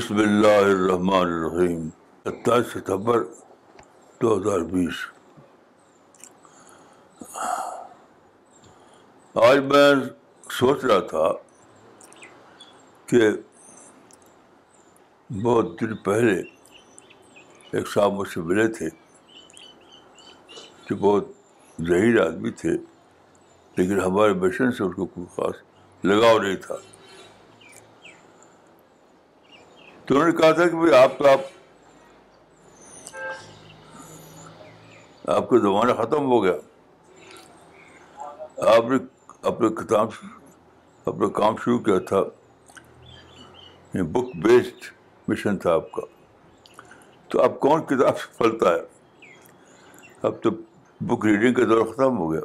بسم 0.00 0.18
اللہ 0.18 0.58
الرحمن 0.64 1.14
الرحیم 1.14 1.88
ستائیس 2.24 2.66
ستمبر 2.72 3.22
دو 4.20 4.36
ہزار 4.36 4.60
بیس۔ 4.70 5.00
آج 9.34 9.58
میں 9.72 9.92
سوچ 10.58 10.84
رہا 10.84 11.00
تھا 11.10 11.26
کہ 13.06 13.30
بہت 15.30 15.80
دن 15.80 15.94
پہلے 16.04 16.40
ایک 17.72 17.88
صاحب 17.94 18.12
مجھ 18.12 18.28
سے 18.28 18.40
ملے 18.40 18.66
تھے 18.78 18.88
کہ 20.86 20.94
بہت 20.94 21.28
ذہیر 21.78 22.20
آدمی 22.26 22.50
تھے، 22.62 22.72
لیکن 23.76 24.00
ہمارے 24.00 24.32
مشن 24.46 24.72
سے 24.72 24.84
ان 24.84 24.92
کو 24.92 25.06
کوئی 25.06 25.26
خاص 25.36 25.62
لگاؤ 26.04 26.38
نہیں 26.38 26.56
تھا۔ 26.66 26.76
تو 30.10 30.16
انہوں 30.16 30.30
نے 30.30 30.40
کہا 30.40 30.52
تھا 30.52 30.68
کہ 30.68 30.76
بھائی 30.76 30.94
آپ 30.94 31.18
کا 31.18 31.32
آپ 31.32 31.40
آپ 35.28 35.48
کا 35.48 35.58
زمانہ 35.58 35.92
ختم 35.92 36.24
ہو 36.26 36.44
گیا۔ 36.44 36.52
آپ 38.56 38.90
نے 38.90 38.96
اپنے 39.42 39.68
کتاب 39.68 40.08
اپنا 41.04 41.28
کام 41.28 41.56
شروع 41.56 41.78
کیا 41.78 41.98
تھا۔ 41.98 42.20
یہ 43.94 44.02
بک 44.02 44.36
بیسڈ 44.36 44.92
مشن 45.28 45.58
تھا 45.58 45.74
آپ 45.74 45.92
کا۔ 45.92 46.02
تو 47.28 47.42
اب 47.42 47.60
کون 47.60 47.82
کتاب 47.82 48.20
سے 48.20 48.38
پھلتا 48.38 48.68
ہے؟ 48.74 48.80
اب 50.22 50.42
تو 50.42 50.50
بک 51.00 51.26
ریڈنگ 51.26 51.54
کا 51.54 51.62
دور 51.64 51.86
ختم 51.86 52.18
ہو 52.18 52.32
گیا۔ 52.32 52.40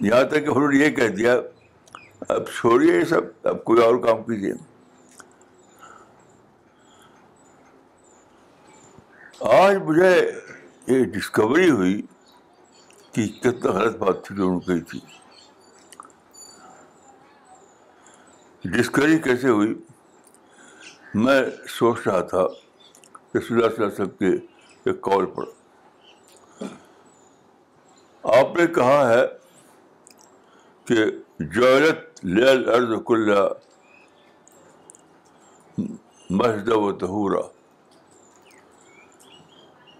یہاں 0.00 0.24
تک 0.24 0.34
کہ 0.34 0.50
انہوں 0.50 0.72
نے 0.72 0.78
یہ 0.78 0.90
کہہ 0.90 1.08
دیا 1.08 1.40
اب 2.28 2.50
چھوڑیے 2.50 2.98
یہ 2.98 3.04
سب، 3.04 3.20
اب 3.42 3.64
کوئی 3.64 3.82
اور 3.82 3.94
کام 3.94 4.22
کیجیے۔ 4.22 4.52
آج 9.40 9.76
مجھے 9.76 10.30
یہ 10.86 11.04
ڈسکوری 11.04 11.70
ہوئی 11.70 12.02
کہ 13.12 13.26
کتنا 13.26 13.70
غلط 13.70 13.96
بات 13.96 14.24
تھی 14.24 14.36
جو 14.36 14.46
انہوں 14.46 14.60
نے 14.68 14.80
کہی 14.80 14.80
تھی۔ 14.80 15.00
ڈسکوری 18.64 19.18
کیسے 19.18 19.48
ہوئی؟ 19.48 19.74
میں 21.14 21.42
سوچ 21.68 21.98
رہا 22.06 22.20
تھا 22.20 22.42
رسول 23.38 23.64
اللہ 23.64 23.76
صلی 23.76 23.84
اللہ 23.84 23.86
علیہ 23.86 23.86
وسلم 23.86 24.08
کے 24.08 24.26
ایک 24.84 25.00
کال 25.00 25.26
پر۔ 25.26 25.44
آپ 28.22 28.56
نے 28.56 28.66
کہا 28.66 29.14
ہے 29.14 29.26
کہ 30.84 31.04
جولت 31.38 32.09
لیل 32.22 32.68
ارض 32.68 32.88
کل 33.06 33.34
مسجد 36.30 36.68
و 36.68 36.92
تہورا 36.92 37.40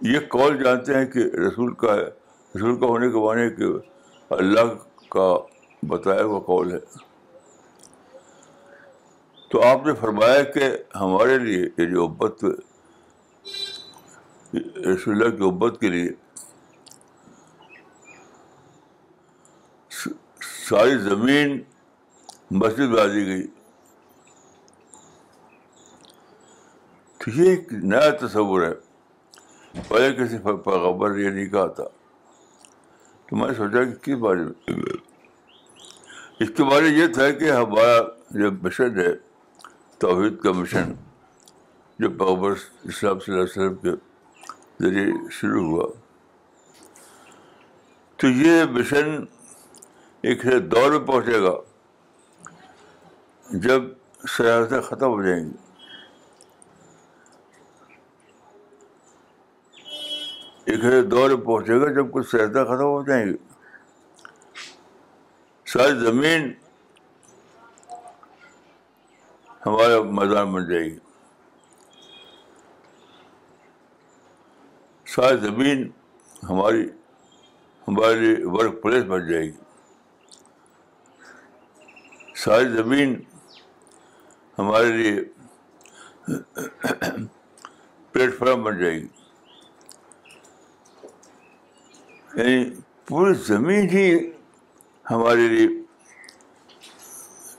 یہ 0.00 0.18
کال 0.18 0.64
جانتے 0.64 0.94
ہیں 0.94 1.06
کہ 1.06 1.18
رسول 1.18 1.74
کا 1.74 1.94
ہے۔ 1.94 2.06
رسول 2.56 2.80
کا 2.80 2.86
ہونے 2.86 3.10
کے 3.10 3.18
معنی 3.18 3.50
کہ 3.50 3.64
اللہ 4.30 4.74
کا 5.08 5.38
بتایا 5.82 6.22
ہوا 6.22 6.40
کال 6.40 6.72
ہے۔ 6.72 6.78
تو 9.48 9.62
آپ 9.62 9.86
نے 9.86 9.94
فرمایا 9.94 10.42
کہ 10.42 10.62
ہمارے 10.96 11.38
لیے 11.38 11.62
یہ 11.78 11.84
جو 11.84 12.04
ابت 12.04 12.44
رسول 14.78 15.22
اللہ 15.22 15.36
کی 15.36 15.44
ابت 15.44 15.80
کے 15.80 15.88
لیے 15.88 16.08
ساری 20.68 20.98
زمین 20.98 21.60
مسجد 22.50 22.78
میں 22.78 23.08
دی 23.08 23.26
گئی۔ 23.26 23.46
تو 27.18 27.30
یہ 27.30 27.50
ایک 27.50 27.72
نیا 27.72 28.26
تصور 28.26 28.62
ہے۔ 28.62 28.74
پہلے 29.88 30.14
کسی 30.14 30.38
پیغبر 30.38 31.16
یہ 31.16 31.28
نہیں 31.30 31.46
کہا 31.46 31.66
تھا۔ 31.66 31.84
تو 33.26 33.36
میں 33.36 33.54
سوچا 33.56 33.84
کہ 33.84 33.94
کس 33.94 34.18
بارے 34.18 34.40
میں؟ 34.40 34.74
اس 36.40 36.48
کے 36.56 36.64
بارے 36.64 36.86
یہ 36.86 37.06
تھا 37.06 37.30
کہ 37.30 37.50
ہمارا 37.50 38.02
جو 38.30 38.52
مشن 38.52 39.00
ہے، 39.00 39.14
توحید 39.98 40.40
کا 40.40 40.52
مشن، 40.52 40.92
جو 41.98 42.10
پیغبر 42.10 42.50
اسلام 42.84 43.18
صلی 43.18 43.34
اللہ 43.34 43.44
علیہ 43.44 43.62
وسلم 43.62 43.74
کے 43.74 43.90
ذریعے 44.84 45.12
شروع 45.30 45.64
ہوا۔ 45.64 45.88
تو 48.16 48.28
یہ 48.28 48.64
مشن 48.64 49.24
ایک 50.22 50.42
دور 50.72 50.90
میں 50.90 51.06
پہنچے 51.06 51.40
گا۔ 51.40 51.69
جب 53.52 53.82
سیاستیں 54.36 54.80
ختم 54.80 55.06
ہو 55.06 55.22
جائیں 55.22 55.44
گی۔ 55.44 55.56
ایک 60.64 61.10
دور 61.10 61.30
پہنچے 61.44 61.80
گا 61.80 61.92
جب 61.92 62.12
کچھ 62.12 62.30
سیاستیں 62.30 62.64
ختم 62.64 62.82
ہو 62.82 63.02
جائیں 63.02 63.26
گی۔ 63.26 63.36
ساری 65.66 65.98
زمین 65.98 66.54
ہمارا 69.66 70.02
میدان 70.02 70.52
بن 70.52 70.68
جائے 70.68 70.84
گی۔ 70.84 70.98
ساری 75.06 75.36
زمین 75.36 75.90
ہماری 76.42 76.90
ہماری 77.88 78.44
ورک 78.44 78.82
پلیس 78.82 79.04
بن 79.04 79.28
جائے 79.28 79.44
گی۔ 79.44 79.58
ساری 82.36 82.68
زمین 82.68 83.22
ہمارے 84.60 84.84
لیے 84.84 85.20
پلیٹ 88.12 88.38
فارم 88.38 88.62
بن 88.62 88.78
جائے 88.78 88.94
گی۔ 88.94 89.08
یعنی 92.34 92.70
پوری 93.06 93.34
زمین 93.34 93.88
ہی 93.88 94.30
ہمارے 95.10 95.48
لیے 95.48 95.68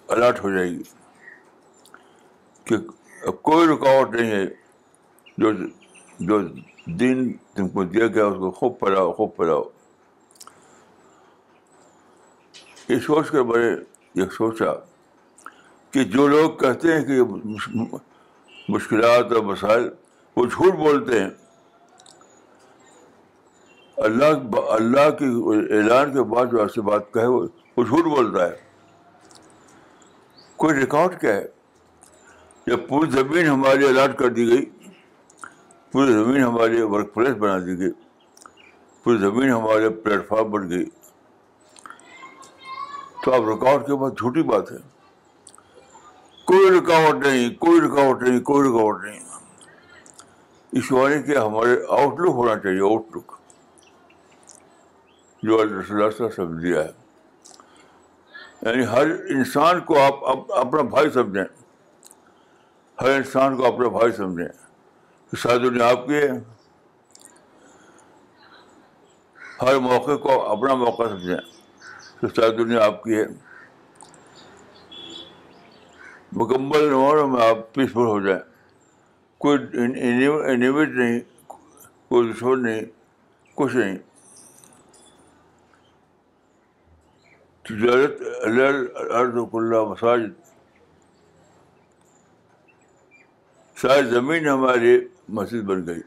الاٹ 0.08 0.44
ہو 0.44 0.52
جائے 0.52 0.70
گی 0.70 0.84
کہ 2.64 2.78
کوئی 3.32 3.68
رکاوٹ 3.68 4.16
نہیں 4.16 4.32
ہے۔ 4.32 4.46
جو 5.38 5.52
جو 6.20 6.40
دن 6.86 7.34
تم 7.34 7.70
کو 7.70 7.84
دیا 7.84 8.08
گیا 8.08 8.26
اس 8.26 8.36
کو 8.40 8.52
خوب 8.52 8.80
پڑھاؤ 8.80 9.14
خوب 9.14 9.36
پڑھاؤ۔ 9.36 9.64
یہ 12.88 13.00
سوچ 13.00 13.32
کر 13.32 13.42
بڑے 13.42 13.76
یہ 14.16 14.24
سوچا۔ 14.32 14.91
کہ 15.92 16.04
جو 16.04 16.28
لوگ 16.28 16.52
کہتے 16.52 16.94
ہیں 16.94 17.06
کہ 17.06 17.22
مشکلات 18.70 19.32
اور 19.32 19.44
مسائل 19.44 19.90
وہ 20.36 20.46
جھوٹ 20.46 20.74
بولتے 20.74 21.20
ہیں۔ 21.20 21.30
اللہ 23.98 24.58
اللہ 24.70 25.10
کے 25.10 25.26
اعلان 25.78 26.14
کے 26.14 26.24
بعد 26.24 26.46
جو 26.52 26.62
ایسی 26.62 26.82
بات 26.82 27.14
کہے 27.14 27.26
وہ 27.26 27.48
جھوٹ 27.78 28.06
بولتا 28.06 28.46
ہے۔ 28.46 28.56
کوئی 30.56 30.76
ریکارڈ 30.76 31.22
کیا 31.22 31.36
ہے؟ 31.36 31.48
جب 32.68 32.88
پوری 32.88 33.12
زمین 33.12 33.48
ہماری 33.48 33.88
الاٹ 33.88 34.18
کر 34.18 34.28
دی 34.28 34.48
گئی۔ 34.48 34.66
پوری 35.92 36.14
زمین 36.14 36.44
ہمارے 36.44 36.82
ورک 36.82 37.14
پلیس 37.14 37.36
بنا 37.40 37.60
دی 37.60 37.80
گئی۔ 37.80 37.92
پوری 39.04 39.18
زمین 39.18 39.50
ہمارے 39.50 39.90
پلیٹ 39.90 40.28
فارم 40.28 40.52
بن 40.52 40.70
گئی۔ 40.70 40.86
تو 43.24 43.34
اب 43.34 43.50
رکاوٹ 43.50 43.88
کے 43.88 43.96
بعد 43.96 44.12
جھوٹی 44.12 44.44
بات 44.44 44.72
ہے۔ 44.72 45.01
کوئی 46.52 46.80
رکاوٹ 46.80 47.26
نہیں، 47.26 47.50
کوئی 47.50 47.82
رکاوٹ 47.82 48.22
نہیں، 48.22 48.40
کوئی 48.40 48.70
رکاوٹ 48.70 49.04
نہیں۔ 49.04 49.20
اس 50.72 50.92
والے 50.92 51.24
کے 51.24 51.38
ہمارے 51.38 51.84
آؤٹ 51.90 52.20
لک 52.20 52.30
ہونا 52.30 52.60
چاہیے 52.60 52.80
آؤٹ 52.80 53.18
لک 53.18 53.32
جو 55.44 55.62
اللہ 55.62 56.28
سمجھ 56.36 56.64
دیا 56.64 56.84
ہے۔ 56.84 56.90
یعنی 58.62 58.86
ہر 58.86 59.08
انسان 59.30 59.80
کو 59.80 60.00
آپ 60.00 60.52
اپنا 60.52 60.82
بھائی 60.82 61.10
سمجھیں۔ 61.10 61.46
ہر 63.02 63.10
انسان 63.10 63.58
کو 63.58 63.66
اپنا 63.66 63.88
بھائی 63.88 64.12
سمجھیں۔ 64.12 64.50
شاید 65.38 65.64
دنیا 65.64 65.90
آپ 65.90 66.06
کی 66.06 66.14
ہے۔ 66.14 66.32
ہر 69.62 69.76
موقع 69.80 70.18
کو 70.18 70.50
اپنا 70.50 70.74
موقع 70.74 71.04
سمجھیں۔ 71.04 71.38
تو 72.22 72.42
شاید 72.42 72.58
دنیا 72.58 72.86
آپ 72.86 73.04
کی 73.04 73.16
ہے۔ 73.16 73.51
مکمل 76.34 76.84
نمبروں 76.84 77.28
میں 77.28 77.50
آپ 77.50 77.74
پیسفل 77.74 78.06
ہو 78.06 78.20
جائیں۔ 78.20 78.42
کوئی 79.38 79.60
انیمیٹ 80.46 80.90
نہیں، 80.90 81.20
کوئی 82.10 82.34
دشمن 82.34 82.64
نہیں، 82.64 82.82
کچھ 83.56 83.76
نہیں۔ 83.76 83.98
تجارت 87.64 88.22
ارد 89.12 89.38
اللہ 89.54 89.84
مساجد۔ 89.84 90.42
ساری 93.78 94.10
زمین 94.10 94.48
ہماری 94.48 95.08
مسجد 95.30 95.62
بن 95.62 95.88
گئی۔ 95.88 96.02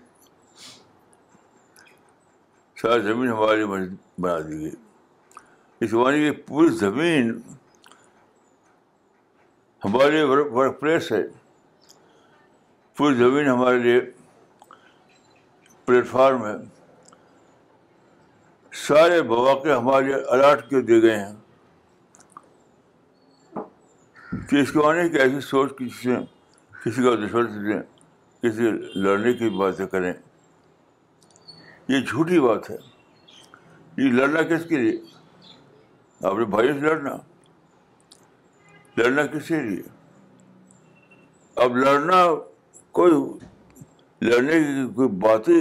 ساری 2.83 3.03
زمین 3.03 3.29
ہماری 3.29 3.65
مسجد 3.65 4.21
بنا 4.21 4.39
دی 4.39 4.59
گئی۔ 4.61 4.71
اس 5.81 5.93
معنی 5.93 6.25
کی 6.25 6.31
پوری 6.31 6.69
زمین 6.69 7.41
ہمارے 9.85 10.23
ورک 10.23 10.81
پلیس 10.81 11.13
ہے۔ 11.13 11.23
پوری 12.97 13.15
زمین 13.15 13.47
ہمارے 13.47 13.79
لیے 13.79 14.01
پلیٹفارم 15.85 16.47
ہے۔ 16.47 16.53
سارے 18.73 19.23
مواقع 19.23 19.69
ہمارے 19.69 20.05
لیے 20.05 20.15
الاٹ 20.15 20.71
کے 20.71 20.81
دیے 20.81 21.03
گئے 21.03 21.17
ہیں۔ 21.17 21.35
کہ 24.51 24.57
اس 24.57 24.73
کو 24.73 24.89
آنے 24.89 25.09
کی 25.09 25.19
ایسی 25.19 25.41
سوچ 25.41 25.71
کسی 25.71 25.89
سے 25.89 26.17
کسی 26.85 27.03
کا 27.03 27.27
دشمن 27.27 27.49
سے 27.49 27.73
دیں۔ 27.73 27.83
کسی 28.43 28.71
لڑنے 28.95 29.33
کی 29.33 29.49
باتیں 29.49 29.87
کریں۔ 29.87 30.13
یہ 31.89 32.01
جھوٹی 32.01 32.41
بات 32.41 32.71
ہے۔ 32.71 32.77
یہ 33.99 34.13
لڑنا 34.13 34.43
کس 34.43 34.65
کے 34.69 34.77
لیے؟ 34.77 35.01
اپنے 36.27 36.45
بھائی 36.45 36.69
سے 36.69 36.81
لڑنا۔ 36.81 37.34
لڑنا 38.97 39.27
کس 39.27 39.49
کے 39.49 39.61
لیے؟ 39.61 39.83
اب 41.57 41.77
لڑنا 41.77 42.27
کوئی 42.93 43.13
لڑنے 44.23 44.61
کی 44.61 44.93
کوئی 44.95 45.09
باتیں 45.09 45.61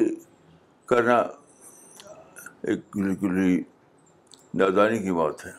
کرنا 0.86 1.18
ایک 2.62 2.80
بالکل 2.94 3.38
ہی 3.38 3.64
نادانی 4.54 5.00
کی 5.00 5.12
بات 5.12 5.46
ہے۔ 5.46 5.52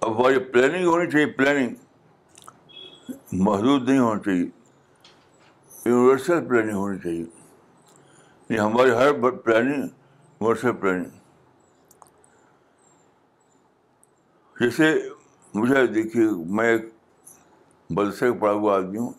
اب 0.00 0.20
ہماری 0.20 0.38
پلاننگ 0.38 0.86
ہونی 0.86 1.10
چاہیے 1.10 1.26
پلاننگ 1.26 1.74
محدود 3.32 3.88
نہیں 3.88 3.98
ہونا 3.98 4.20
چاہیے 4.20 4.46
یونیورسل 5.86 6.48
پلاننگ 6.48 6.74
ہونی 6.74 6.98
چاہیے۔ 6.98 7.24
یعنی 8.48 8.58
ہماری 8.58 8.90
ہر 8.90 9.30
پلاننگ 9.30 9.82
یونیورسل 9.82 10.72
پلاننگ 10.72 11.21
جیسے 14.60 15.08
مجھے 15.54 15.86
دیکھیے، 15.86 16.26
میں 16.46 16.68
ایک 16.68 16.84
مدرسے 17.90 18.28
کا 18.28 18.38
پڑھا 18.40 18.52
ہوا 18.52 18.76
آدمی 18.76 18.98
ہوں۔ 18.98 19.12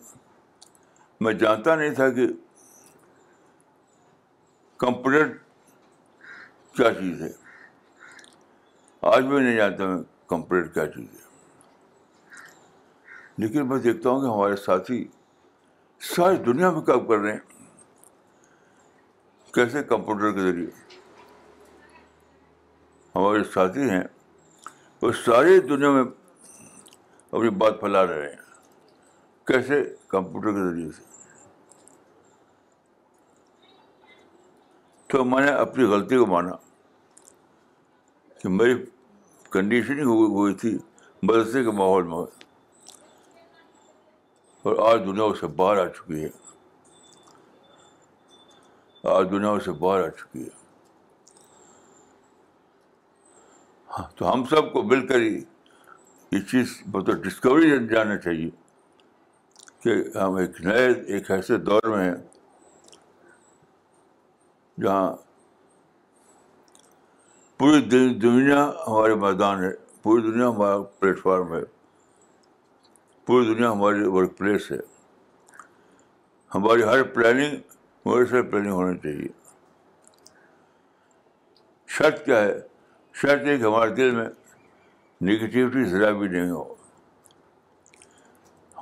میں 1.20 1.32
جانتا 1.32 1.74
نہیں 1.74 1.90
تھا 1.90 2.10
کہ 2.10 2.26
کمپیوٹر 4.76 5.28
کیا 6.76 6.94
چیز 6.94 7.22
ہے۔ 7.22 7.32
آج 9.02 9.24
بھی 9.24 9.40
نہیں 9.40 9.56
جانتا 9.56 9.86
میں 9.86 10.02
کمپیوٹر 10.26 10.68
کیا 10.68 10.86
چیز 10.86 11.06
ہے۔ 11.14 11.24
لیکن 13.36 13.68
میں 13.68 13.78
دیکھتا 13.78 14.10
ہوں 14.10 14.20
کہ 14.20 14.26
ہمارے 14.26 14.56
ساتھی 14.56 15.08
ساری 16.00 16.36
دنیا 16.36 16.70
میں 16.70 16.80
کام 16.80 17.06
کر 17.06 17.16
رہے 17.16 17.32
ہیں۔ 17.32 17.72
کیسے 19.54 19.82
کمپیوٹر 19.82 20.32
کے 20.32 20.40
ذریعے؟ 20.40 20.70
ہمارے 23.14 23.44
ساتھی 23.44 23.90
ہیں۔ 23.90 24.04
وہ 25.04 25.12
ساری 25.12 25.60
دنیا 25.60 25.90
میں 25.90 26.02
اپنی 27.30 27.50
بات 27.50 27.80
پھیلا 27.80 28.06
رہے 28.06 28.28
ہیں۔ 28.28 28.36
کیسے؟ 29.46 29.96
کمپیوٹر 30.08 30.50
کے 30.50 30.70
ذریعے 30.70 30.90
سے۔ 30.92 31.02
تو 35.06 35.24
میں 35.24 35.42
نے 35.42 35.50
اپنی 35.50 35.84
غلطی 35.84 36.16
کو 36.16 36.26
مانا 36.26 36.50
کہ 38.42 38.48
میری 38.48 38.84
کنڈیشننگ 39.50 40.06
ہوئی 40.06 40.54
تھی 40.54 40.78
مدرسے 41.22 41.64
کے 41.64 41.70
ماحول 41.70 42.02
میں۔ 42.02 42.16
اور 44.62 44.92
آج 44.92 45.00
دنیا 45.06 45.24
اس 45.24 45.40
سے 45.40 45.46
باہر 45.46 45.76
آ 45.76 45.88
چکی 45.88 46.24
ہے۔ 46.24 46.28
آج 49.08 49.26
دنیا 49.30 49.50
اس 49.50 49.64
سے 49.64 49.72
باہر 49.72 50.04
آ 50.04 50.08
چکی 50.08 50.42
ہے۔ 50.42 50.63
ہاں 53.98 54.04
تو 54.16 54.32
ہم 54.32 54.44
سب 54.44 54.72
کو 54.72 54.82
مل 54.82 55.06
کر 55.06 55.20
ہی 55.20 55.44
یہ 56.30 56.38
چیز 56.38 56.82
مطلب 56.86 57.24
ڈسکوری 57.24 57.86
جانا 57.86 58.16
چاہیے 58.16 58.50
کہ 59.82 60.18
ہم 60.18 60.34
ایک 60.34 60.60
نئے، 60.60 60.86
ایک 61.06 61.30
ایسے 61.30 61.56
دور 61.56 61.82
میں 61.82 62.04
ہیں 62.04 62.14
جہاں 64.82 65.16
پوری 67.58 67.80
دنیا 68.14 68.72
ہمارے 68.86 69.14
میدان 69.14 69.64
ہے، 69.64 69.70
پوری 70.02 70.22
دنیا 70.22 70.48
ہمارا 70.48 70.82
پلیٹفارم 70.82 71.54
ہے، 71.54 71.62
پوری 73.26 73.54
دنیا 73.54 73.70
ہماری 73.72 74.06
ورک 74.06 74.36
پلیس 74.38 74.72
ہے۔ 74.72 74.78
ہماری 76.54 76.82
ہر 76.82 77.02
پلاننگ 77.02 77.56
ہمارے 78.06 78.42
پلاننگ 78.42 78.72
ہونی 78.72 78.98
چاہیے۔ 78.98 79.28
شرط 81.88 82.24
کیا 82.24 82.40
ہے؟ 82.42 82.73
شرط 83.14 83.46
ہے 83.46 83.58
کہ 83.58 83.62
ہمارے 83.62 83.90
دل 83.90 84.10
میں 84.10 84.28
نگیٹیوٹی 85.22 85.84
ذرا 85.84 86.10
بھی 86.10 86.28
نہیں 86.28 86.50
ہو۔ 86.50 86.74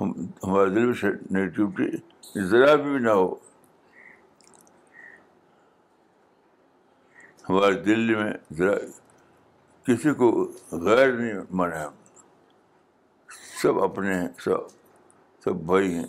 ہم، 0.01 0.11
ہمارے 0.43 0.69
دل 0.69 0.85
میں 0.85 1.11
نگیٹیوٹی 1.11 1.97
ذرا 2.41 2.75
بھی 2.75 2.99
نہ 2.99 3.09
ہو۔ 3.09 3.35
ہمارے 7.49 7.73
دل 7.73 8.15
میں 8.15 8.33
ذرا 8.53 8.75
کسی 9.83 10.13
کو 10.13 10.51
غیر 10.71 11.11
نہیں 11.11 11.33
مانے 11.51 11.75
ہم 11.75 11.93
سب 13.61 13.79
اپنے 13.79 14.13
ہیں، 14.13 14.27
سب 14.39 14.57
سب 15.43 15.55
بھائی 15.55 15.93
ہیں۔ 15.93 16.07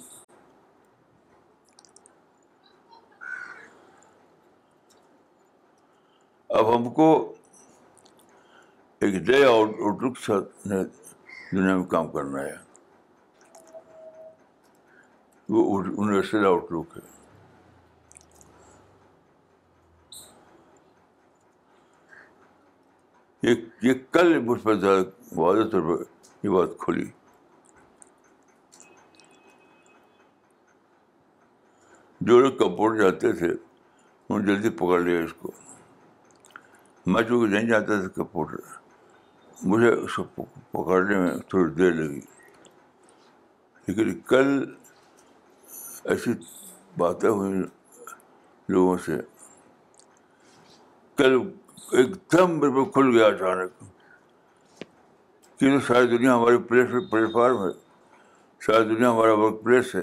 اب 6.49 6.76
ہم 6.76 6.91
کو 6.91 7.34
ایک 9.05 9.29
نئے 9.29 9.45
آؤٹ 9.45 10.03
لک 10.03 10.19
ساتھ 10.19 10.69
دنیا 11.53 11.77
میں 11.77 11.85
کام 11.85 12.09
کرنا 12.09 12.41
ہے۔ 12.41 12.56
وہ 15.49 15.87
یونیورسل 15.87 16.47
آؤٹ 16.47 16.73
لک 16.73 16.97
ہے 16.97 17.03
یہ 23.83 23.95
کل 24.12 24.39
مجھ 24.39 24.62
پر 24.62 24.75
زیادہ 24.75 25.38
واضح 25.38 25.62
طور 25.73 25.81
پر 25.81 26.05
یہ 26.43 26.50
بات 26.50 26.69
کھلی۔ 26.78 27.11
جو 32.21 32.40
لوگ 32.40 32.52
کپورٹ 32.52 32.99
جاتے 32.99 33.33
تھے، 33.33 33.49
انہوں 33.49 34.38
نے 34.38 34.47
جلدی 34.47 34.71
پکڑ 34.71 35.00
لیا 35.00 35.25
اس 35.25 35.33
کو۔ 35.33 35.50
میں 37.07 37.23
چونکہ 37.23 37.55
نہیں 37.55 37.69
جاتا 37.69 37.87
تھا 37.87 38.09
کپورٹر 38.09 38.84
مجھے 39.62 39.88
اس 39.88 40.16
کو 40.16 40.44
پکڑنے 40.70 41.18
میں 41.18 41.38
تھوڑی 41.49 41.75
دیر 41.75 41.92
لگی۔ 41.92 42.20
لیکن 43.87 44.20
کل 44.20 44.75
ایسی 46.04 46.32
باتیں 46.99 47.30
ہوئی 47.30 47.62
لوگوں 48.68 48.99
سے۔ 48.99 49.16
کل 51.16 51.38
ایک 51.92 52.32
دم 52.32 52.61
میرے 52.61 52.70
پہ 52.70 52.90
کھل 52.90 53.18
گیا 53.18 53.26
اچانک۔ 53.26 53.84
کیونکہ 55.58 55.87
ساری 55.87 56.06
دنیا 56.06 56.37
ہماری 56.37 56.58
پلیس 56.58 57.11
پلیٹفارم 57.11 57.56
ہے۔ 57.56 57.70
ساری 58.61 58.84
دنیا 58.84 59.11
ہمارا 59.11 59.32
ورک 59.32 59.62
پلیس 59.64 59.94
ہے۔ 59.94 60.02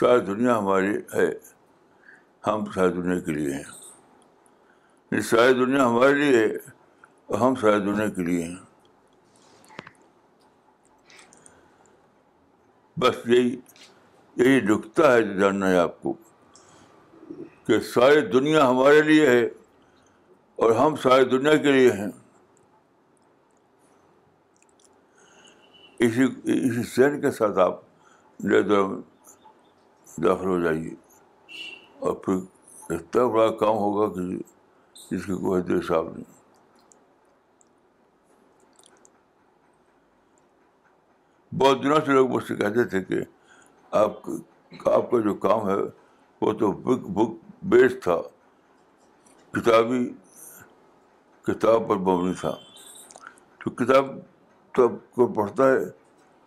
ساری 0.00 0.20
دنیا 0.20 0.58
ہماری 0.58 0.96
ہے۔ 0.96 1.30
ہم 2.46 2.70
ساری 2.74 2.92
دنیا 2.92 3.20
کے 3.20 3.32
لیے 3.32 3.54
ہیں۔ 3.54 5.20
ساری 5.20 5.52
دنیا 5.54 5.86
ہمارے 5.86 6.14
لیے 6.14 6.38
ہے۔ 6.38 6.79
ہم 7.36 7.54
ساری 7.54 7.80
دنیا 7.80 8.08
کے 8.08 8.22
لیے 8.22 8.44
ہیں۔ 8.44 8.56
بس 12.96 13.16
یہی 13.26 13.56
یہی 14.36 14.60
نقطہ 14.60 15.02
ہے 15.02 15.22
جو 15.22 15.40
جاننا 15.40 15.70
ہے 15.70 15.78
آپ 15.78 16.02
کو 16.02 16.12
کہ 17.66 17.80
ساری 17.80 18.20
دنیا 18.20 18.70
ہمارے 18.70 19.02
لیے 19.02 19.26
ہے 19.26 19.46
اور 20.56 20.70
ہم 20.70 20.96
ساری 20.96 21.24
دنیا 21.24 21.56
کے 21.56 21.72
لیے 21.72 21.92
ہیں۔ 21.92 22.08
اسی 25.98 26.24
اسی 26.44 26.82
سین 26.82 27.20
کے 27.20 27.30
ساتھ 27.30 27.58
آپ 27.58 27.80
داخل 30.24 30.46
ہو 30.46 30.60
جائیے 30.60 30.94
اور 31.98 32.12
پھر 32.12 32.34
اتنا 32.90 33.26
بڑا 33.26 33.50
کام 33.50 33.76
ہوگا 33.76 34.14
کہ 34.14 34.36
جس 35.10 35.26
کی 35.26 35.32
کوئی 35.32 35.62
حد 35.62 35.70
حساب 35.70 36.16
نہیں۔ 36.16 36.39
بہت 41.60 41.82
دنوں 41.82 41.96
سے 42.06 42.12
لوگ 42.12 42.30
مجھ 42.30 42.44
سے 42.44 42.56
کہتے 42.56 42.84
تھے 42.84 43.04
کہ 43.04 43.14
آپ 43.90 44.12
آپ 44.86 45.10
کا 45.10 45.20
جو 45.20 45.34
کام 45.34 45.68
ہے 45.68 45.74
وہ 46.40 46.52
تو 46.52 46.72
بک 46.72 47.10
بک 47.10 47.44
بیس 47.62 47.92
تھا۔ 48.02 48.16
کتابی 49.50 50.12
کتاب 51.42 51.88
پر 51.88 51.96
مبنی 51.96 52.32
تھا۔ 52.40 52.50
تو 53.58 53.70
کتاب 53.70 54.04
تو 54.72 54.82
اب 54.84 54.92
کوئی 55.14 55.34
پڑھتا 55.34 55.68
ہے۔ 55.68 55.78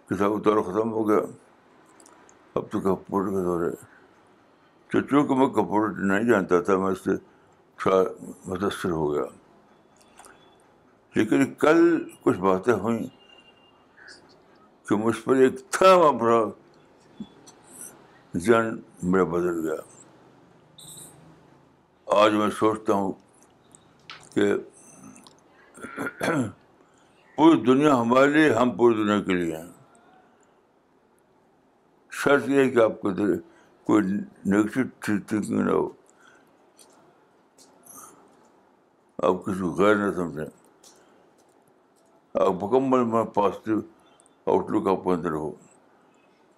کتاب 0.05 0.45
دور 0.45 0.61
ختم 0.63 0.91
ہو 0.91 1.09
گیا۔ 1.09 1.19
اب 2.55 2.63
تو 2.71 2.79
کمپیوٹر 2.79 3.29
کا 3.29 3.43
دور 3.43 3.65
ہے۔ 3.65 3.71
تو 4.91 5.01
چونکہ 5.01 5.35
میں 5.35 5.47
کمپیوٹر 5.47 5.93
نہیں 5.93 6.23
جانتا 6.23 6.61
تھا، 6.61 6.77
میں 6.77 6.91
اس 6.91 7.03
سے 7.03 7.17
تھوڑا 7.77 8.03
متاثر 8.45 8.91
ہو 8.91 9.13
گیا۔ 9.13 9.23
لیکن 11.15 11.53
کل 11.53 12.09
کچھ 12.21 12.37
باتیں 12.37 12.73
ہوئیں۔ 12.73 13.22
کہ 14.93 14.99
مجھ 14.99 15.21
پر 15.21 15.35
ایک 15.35 15.71
تھا 15.71 16.11
بڑا 16.11 16.45
ذہن 18.35 18.79
میرا 19.03 19.23
بدل 19.23 19.69
گیا۔ 19.69 19.81
آج 22.05 22.33
میں 22.33 22.49
سوچتا 22.49 22.93
ہوں 22.93 23.13
کہ 24.33 24.53
پوری 27.37 27.61
دنیا 27.61 27.95
ہمارے 27.95 28.27
لیے، 28.27 28.53
ہم 28.53 28.71
پوری 28.71 28.95
دنیا 28.95 29.21
کے 29.21 29.33
لیے 29.33 29.57
ہیں۔ 29.57 29.71
شرط 32.11 32.49
یہ 32.49 32.59
ہے 32.59 32.69
کہ 32.69 32.79
آپ 32.79 33.01
کو 33.01 33.09
کوئی 33.83 34.03
نگیٹو 34.45 34.81
تھنکنگ 34.99 35.59
نہ 35.59 35.71
ہو۔ 35.71 35.89
آپ 39.23 39.45
کسی 39.45 39.59
کو 39.61 39.73
غیر 39.73 39.95
نہ 39.95 40.15
سمجھیں۔ 40.15 40.49
آپ 42.33 42.63
مکمل 42.63 43.03
میں 43.03 43.23
پازیٹیو 43.23 43.79
آؤٹ 44.45 44.71
لک 44.71 44.87
آپ 44.87 45.03
کے 45.03 45.09
اندر 45.09 45.31
ہو۔ 45.31 45.51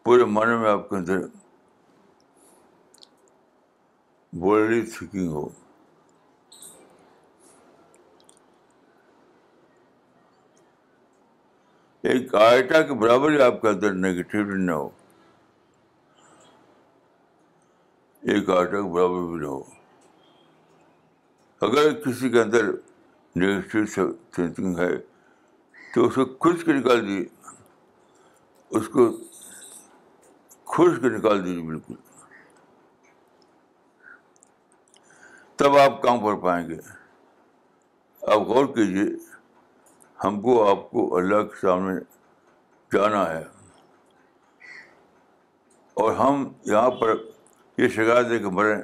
پورے 0.04 0.24
معنی 0.24 0.56
میں 0.56 0.70
آپ 0.70 0.90
کے 0.90 0.96
اندر 0.96 1.18
بولری 4.34 4.82
تھنکنگ 4.82 5.30
ہو۔ 5.30 5.50
ایک 12.02 12.36
آئٹا 12.36 12.82
کے 12.82 12.94
برابر 12.94 13.32
ہی 13.32 13.42
آپ 13.42 13.62
کے 13.62 13.70
اندر 13.70 13.94
نگیٹیوٹی 13.94 14.58
نہ 14.58 14.72
ہو۔ 14.72 14.90
ایک 18.22 18.50
آئٹا 18.50 18.82
کے 18.82 18.94
برابر 18.94 19.32
بھی 19.32 19.40
نہ 19.40 19.48
ہو۔ 19.48 19.64
اگر 21.62 21.94
کسی 21.94 22.30
کے 22.30 22.42
اندر 22.42 22.66
نگیٹیو 23.36 24.12
تھنکنگ 24.32 24.78
ہے 24.78 24.98
تو 25.96 26.06
اس 26.06 26.16
کو 26.16 26.26
کھج 26.26 26.64
کے 26.64 26.74
نکال 26.74 27.08
دیجیے 27.08 27.45
اس 28.70 28.88
کو 28.88 29.12
کھج 30.66 31.02
کے 31.02 31.10
نکال 31.10 31.46
دیجیے 31.46 31.64
بالکل۔ 31.64 31.94
تب 35.56 35.78
آپ 35.78 36.02
کام 36.02 36.20
کر 36.20 36.36
پائیں 36.36 36.70
گے؟ 36.70 36.78
آپ 38.22 38.40
غور 38.40 38.66
کیجیے، 38.66 39.16
ہم 40.24 40.42
کو 40.42 40.70
آپ 40.70 40.92
کو 40.92 41.18
اللہ 41.18 41.44
کے 41.44 41.56
سامنے 41.62 42.00
جانا 42.94 43.30
ہے۔ 43.30 43.44
اور 45.94 46.16
ہم 46.16 46.52
یہاں 46.66 46.92
پر 46.92 47.16
یہ 47.78 47.88
شکایت 47.88 48.30
دے 48.30 48.40
کے 48.40 48.46
مریں۔ 48.46 48.82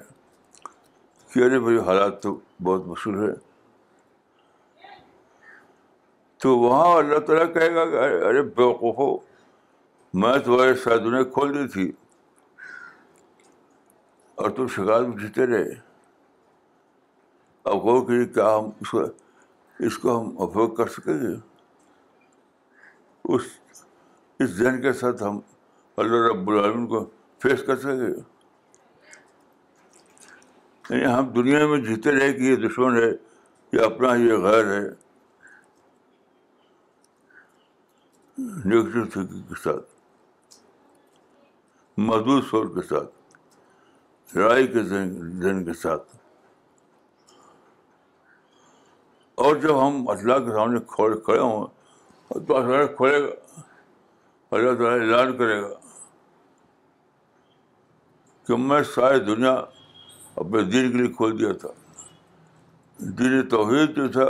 کہ 1.34 1.40
ارے 1.40 1.60
بھائی 1.60 1.78
حالات 1.78 2.24
تو 2.24 2.40
بہت 2.64 2.86
مشہور 2.86 3.30
ہے۔ 3.30 3.34
تو 6.38 6.58
وہاں 6.58 6.98
اللہ 6.98 7.20
تعالیٰ 7.20 7.54
کہے 7.54 7.76
گا 7.76 7.86
کہ 7.86 8.26
ارے 8.26 8.42
بیوقوف 8.42 8.98
ہو۔ 8.98 9.31
میں 10.14 10.40
تمہارے 10.40 10.76
ساتھ 10.76 11.02
دنیا 11.04 11.24
کھول 11.24 11.54
دی 11.54 11.68
تھی۔ 11.68 11.92
اور 14.36 14.50
تم 14.50 14.68
شکایت 14.68 15.08
میں 15.08 15.18
جیتے 15.18 15.46
رہے۔ 15.46 15.70
اب 17.64 17.76
غور 17.76 18.08
کیجیے 18.08 18.26
کیا 18.26 18.56
ہم 18.56 18.70
اس 18.82 18.90
کو 18.92 19.02
اس 19.80 19.98
کو 19.98 20.22
ہم 20.22 20.42
افورڈ 20.42 20.76
کر 20.78 20.88
سکیں 20.88 21.14
گے؟ 21.14 21.36
اس 23.24 23.42
اس 24.40 24.50
ذہن 24.50 24.82
کے 24.82 24.94
ساتھ 24.94 25.24
ہم 25.24 25.40
اللہ 25.98 26.32
رب 26.32 26.50
العالمین 26.50 26.88
کو 26.88 27.10
فیس 27.40 27.64
کر 27.68 27.78
سکیں 27.78 27.98
گے۔ 27.98 28.32
یعنی 30.90 31.14
ہم 31.14 31.28
دنیا 31.28 31.68
میں 31.68 31.78
جیتے 31.78 32.12
رہے 32.12 32.34
کہ 32.34 32.42
یہ 32.42 32.56
دشمن 32.56 32.98
ہے، 32.98 33.12
یہ 33.74 33.82
اپنا 33.82 34.16
یہ 34.16 34.34
غیر 34.34 34.66
ہے۔ 34.66 34.90
نیگیٹو 38.66 39.06
تھنکنگ 39.06 39.42
کے 39.42 39.62
ساتھ۔ 39.64 40.01
محدود 42.02 42.44
شور 42.50 42.66
کے 42.66 42.88
ساتھ، 42.88 43.10
رائے 44.38 44.68
کے 44.68 44.84
ذہن 44.84 45.66
کے 45.66 45.74
ساتھ۔ 45.74 46.16
اور 49.36 49.56
جب 49.56 49.88
ہم 49.88 50.10
اللہ 50.10 50.34
کے 50.34 50.52
سامنے 50.52 50.80
کھڑے 50.88 51.20
کھڑے 51.20 51.40
ہوں، 51.40 51.68
تو 52.48 52.58
اللہ 52.58 52.86
کھولے 52.86 53.24
گا، 53.24 53.62
اللہ 54.52 54.74
تعالیٰ 54.74 55.00
اعلان 55.00 55.38
کرے 55.38 55.62
گا 55.62 55.70
کہ 58.48 58.56
میں 58.56 58.84
ساری 58.84 59.20
دنیا 59.20 59.54
اپنے 60.36 60.62
دین 60.62 60.92
کے 60.92 60.98
لیے 60.98 61.08
کھول 61.08 61.40
دیا 61.40 61.54
تھا۔ 61.54 61.70
دین 63.00 63.50
توحید 63.50 63.96
جو 63.96 64.08
تھا، 64.08 64.28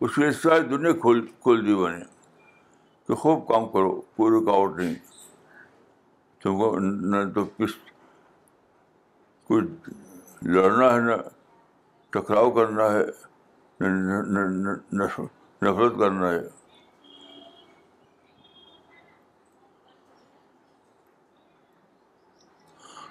اس 0.00 0.18
لیے 0.18 0.32
ساری 0.32 0.60
دنیا 0.60 0.92
کھول 0.92 1.26
کھول 1.40 1.66
دی 1.66 1.74
بنے 1.74 2.04
کہ 3.08 3.14
خوب 3.14 3.48
کام 3.48 3.68
کرو، 3.68 4.00
کوئی 4.00 4.42
رکاوٹ 4.42 4.76
نہیں۔ 4.76 4.94
تم 6.44 6.58
کو 6.58 6.78
نہ 6.78 7.16
تو 7.34 7.44
کس 7.44 7.70
کچھ 9.44 9.90
لڑنا 10.42 10.94
ہے، 10.94 11.00
نہ 11.00 11.12
ٹکراؤ 12.10 12.50
کرنا 12.50 12.92
ہے 12.92 13.04
نفرت 15.62 15.92
کرنا 15.98 16.30
ہے۔ 16.30 16.40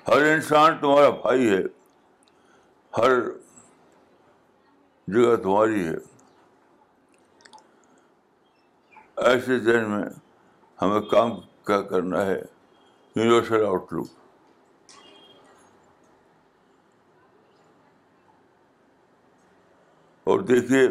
ہر 0.07 0.21
انسان 0.33 0.77
تمہارا 0.81 1.09
بھائی 1.09 1.49
ہے، 1.49 1.63
ہر 2.97 3.19
جگہ 5.07 5.35
تمہاری 5.35 5.87
ہے۔ 5.87 5.95
ایسے 9.17 9.59
ذہن 9.59 9.89
میں 9.89 10.05
ہمیں 10.81 11.01
کام 11.01 11.39
کیا 11.39 11.81
کرنا 11.81 12.25
ہے۔ 12.25 12.41
یونیورسل 13.15 13.65
آؤٹ 13.65 13.93
لک 13.93 14.11
اور 20.23 20.39
دیکھیے، 20.39 20.81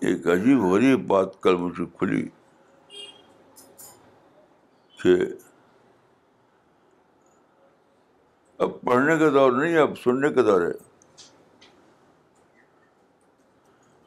ایک 0.00 0.26
عجیب 0.26 0.62
غریب 0.64 1.06
بات 1.06 1.42
کل 1.42 1.56
مجھے 1.56 1.84
کھلی 1.98 2.28
کہ 4.98 5.16
اب 8.58 8.80
پڑھنے 8.80 9.18
کا 9.18 9.28
دور 9.28 9.52
نہیں، 9.52 9.76
اب 9.76 9.98
سننے 9.98 10.32
کا 10.32 10.42
دور 10.42 10.60
ہے۔ 10.60 10.72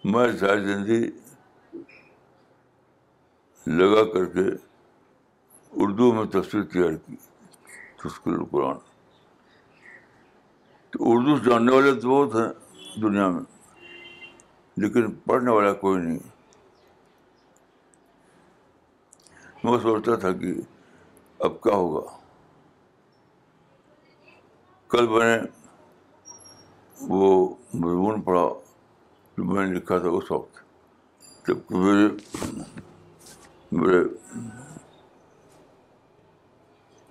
میں 0.04 0.32
ساری 0.40 0.64
زندگی 0.64 1.12
لگا 3.68 4.04
کر 4.14 4.26
کے 4.26 4.50
اردو 5.72 6.14
میں 6.14 6.26
تصویر 6.26 6.64
تیار 6.64 6.92
کی 6.92 7.16
تسکل 7.96 8.44
قرآن 8.46 8.78
تو 10.90 11.00
اردو 11.02 11.38
جاننے 11.38 11.72
والے 11.72 11.94
تو 11.96 12.10
بہت 12.10 12.36
ہیں 12.36 12.50
دنیا 13.02 13.28
میں، 13.28 13.44
لیکن 14.78 15.12
پڑھنے 15.12 15.52
والا 15.52 15.74
کوئی 15.74 16.02
نہیں۔ 16.04 16.20
میں 19.64 19.80
سوچتا 19.80 20.16
تھا 20.16 20.32
کہ 20.32 20.54
اب 21.40 21.62
کیا 21.62 21.76
ہوگا۔ 21.76 22.18
کل 24.88 25.08
میں 25.08 25.38
نے 25.38 25.48
وہ 27.02 27.56
مضمون 27.74 28.22
پڑھا 28.22 28.48
جو 29.38 29.44
میں 29.44 29.68
نے 29.68 29.74
لکھا 29.74 29.98
تھا 29.98 30.10
اس 30.10 30.32
وقت 30.32 30.60
جبکہ 31.48 31.76
میرے 31.76 32.08
میرے 33.72 34.00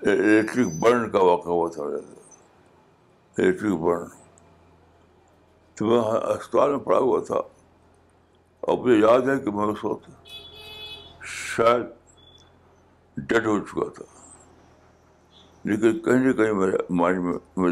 الیکٹرک 0.02 0.66
برن 0.80 1.10
کا 1.10 1.18
واقعہ 1.18 1.52
ہوا 1.52 1.70
تھا۔ 1.74 1.82
الیکٹرک 3.38 3.72
برن 3.72 4.08
تو 5.74 5.84
میں 5.84 6.00
اسپتال 6.36 6.70
میں 6.70 6.78
پڑا 6.78 6.98
ہوا 6.98 7.20
تھا۔ 7.26 7.36
اور 8.60 8.78
مجھے 8.78 8.98
یاد 8.98 9.20
ہے 9.20 9.38
کہ 9.38 9.50
میں 9.50 9.64
اس 9.64 9.84
وقت 9.84 10.10
شاید 11.22 11.82
ڈیڈ 13.16 13.46
ہو 13.46 13.58
چکا 13.58 13.90
تھا۔ 13.94 14.04
لیکن 15.64 15.98
کہیں 15.98 16.24
نہ 16.24 16.32
کہیں 16.32 16.52
میرے 16.52 16.78
مائنڈ 16.90 17.24
میں 17.56 17.70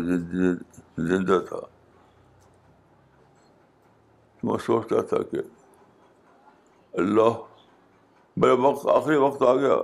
زندہ 0.98 1.38
تھا۔ 1.48 1.56
میں 4.42 4.58
سوچتا 4.58 5.02
تھا 5.02 5.22
کہ 5.22 5.36
اللہ 6.92 7.57
میرا 8.40 8.52
وقت 8.52 8.86
آخری 8.86 9.16
وقت 9.16 9.42
آ 9.42 9.54
گیا۔ 9.54 9.74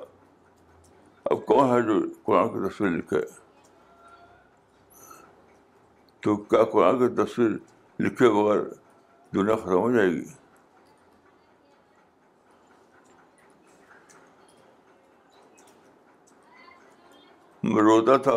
اب 1.24 1.46
کون 1.46 1.70
ہے 1.70 1.82
جو 1.82 1.94
قرآن 2.22 2.48
کی 2.48 2.68
تصویر 2.68 2.90
لکھے؟ 2.90 3.20
تو 6.20 6.36
کیا 6.36 6.64
قرآن 6.64 6.98
کی 6.98 7.24
تصویر 7.24 7.50
لکھے 7.98 8.28
بغیر 8.28 8.60
دنیا 9.34 9.56
ختم 9.56 9.72
ہو 9.72 9.92
جائے 9.92 10.08
گی؟ 10.08 10.24
میں 17.62 17.82
روتا 17.82 18.16
تھا 18.16 18.32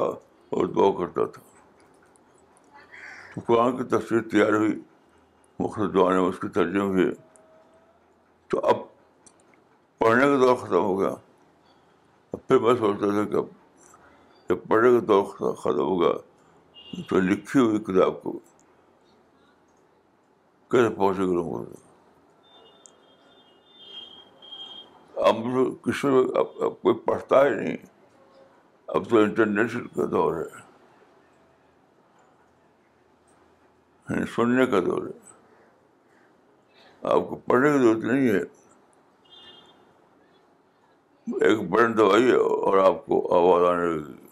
اور 0.50 0.66
دعا 0.66 0.92
کرتا 1.00 1.26
تھا۔ 1.26 1.42
قرآن 3.46 3.78
کی 3.78 3.84
تصویر 3.84 4.22
تیار 4.22 4.54
ہوئی 4.54 4.80
مختلف 5.60 5.94
دعانے 5.94 6.20
میں 6.20 6.30
اس 6.30 6.40
کی 6.40 6.48
ترجمے 6.48 6.82
ہوئے 6.82 7.12
تو 8.48 8.60
اب 8.60 8.87
پڑھنے 10.08 10.26
کا 10.28 10.36
دور 10.42 10.56
ختم 10.56 10.76
ہو 10.76 11.00
گیا 11.00 11.10
اب 12.34 12.40
پھر 12.48 12.58
میں 12.58 12.74
سوچتا 12.76 13.08
تھا 13.08 13.24
کہ 13.24 13.36
اب 13.36 13.48
جب 14.50 14.58
پڑھنے 14.68 14.90
کا 14.92 15.00
دور 15.08 15.24
ختم 15.54 15.80
ہوگا 15.80 16.12
تو 17.10 17.20
لکھی 17.20 17.60
ہوئی 17.60 17.80
کتاب 17.80 18.22
کو 18.24 18.32
کیسے 20.72 20.90
پہنچے 20.96 21.22
گا 21.22 21.34
لوگوں 21.34 21.64
کو 21.66 21.80
اب 25.16 25.36
کسی 25.82 26.08
اب 26.36 26.48
اب 26.64 26.82
کوئی 26.82 26.96
پڑھتا 27.06 27.38
ہی 27.46 27.52
نہیں 27.56 27.78
اب 28.88 29.10
تو 29.10 29.16
انٹرنیٹ 29.18 29.72
کا 29.96 30.06
دور 30.12 30.32
ہے 30.36 30.66
سننے 34.36 34.66
کا 34.66 34.80
دور 34.80 35.02
ہے 35.08 35.16
آپ 37.04 37.22
کو 37.30 37.34
پڑھنے 37.36 37.68
کی 37.72 37.78
ضرورت 37.78 38.04
نہیں 38.04 38.28
ہے 38.28 38.57
ایک 41.28 41.70
بٹن 41.70 41.98
دوائی 41.98 42.32
اور 42.32 42.78
آپ 42.78 43.06
کو 43.06 43.16
آواز 43.36 43.70
آنے 43.70 43.88
لگے 43.88 44.08
گی 44.08 44.28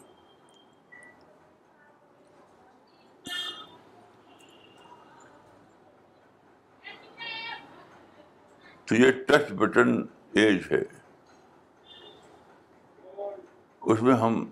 تو 8.85 8.95
یہ 8.95 9.11
ٹچ 9.11 9.51
بٹن 9.51 10.05
ایج 10.33 10.61
ہے۔ 10.71 10.81
اس 13.81 14.01
میں 14.01 14.15
ہم 14.15 14.45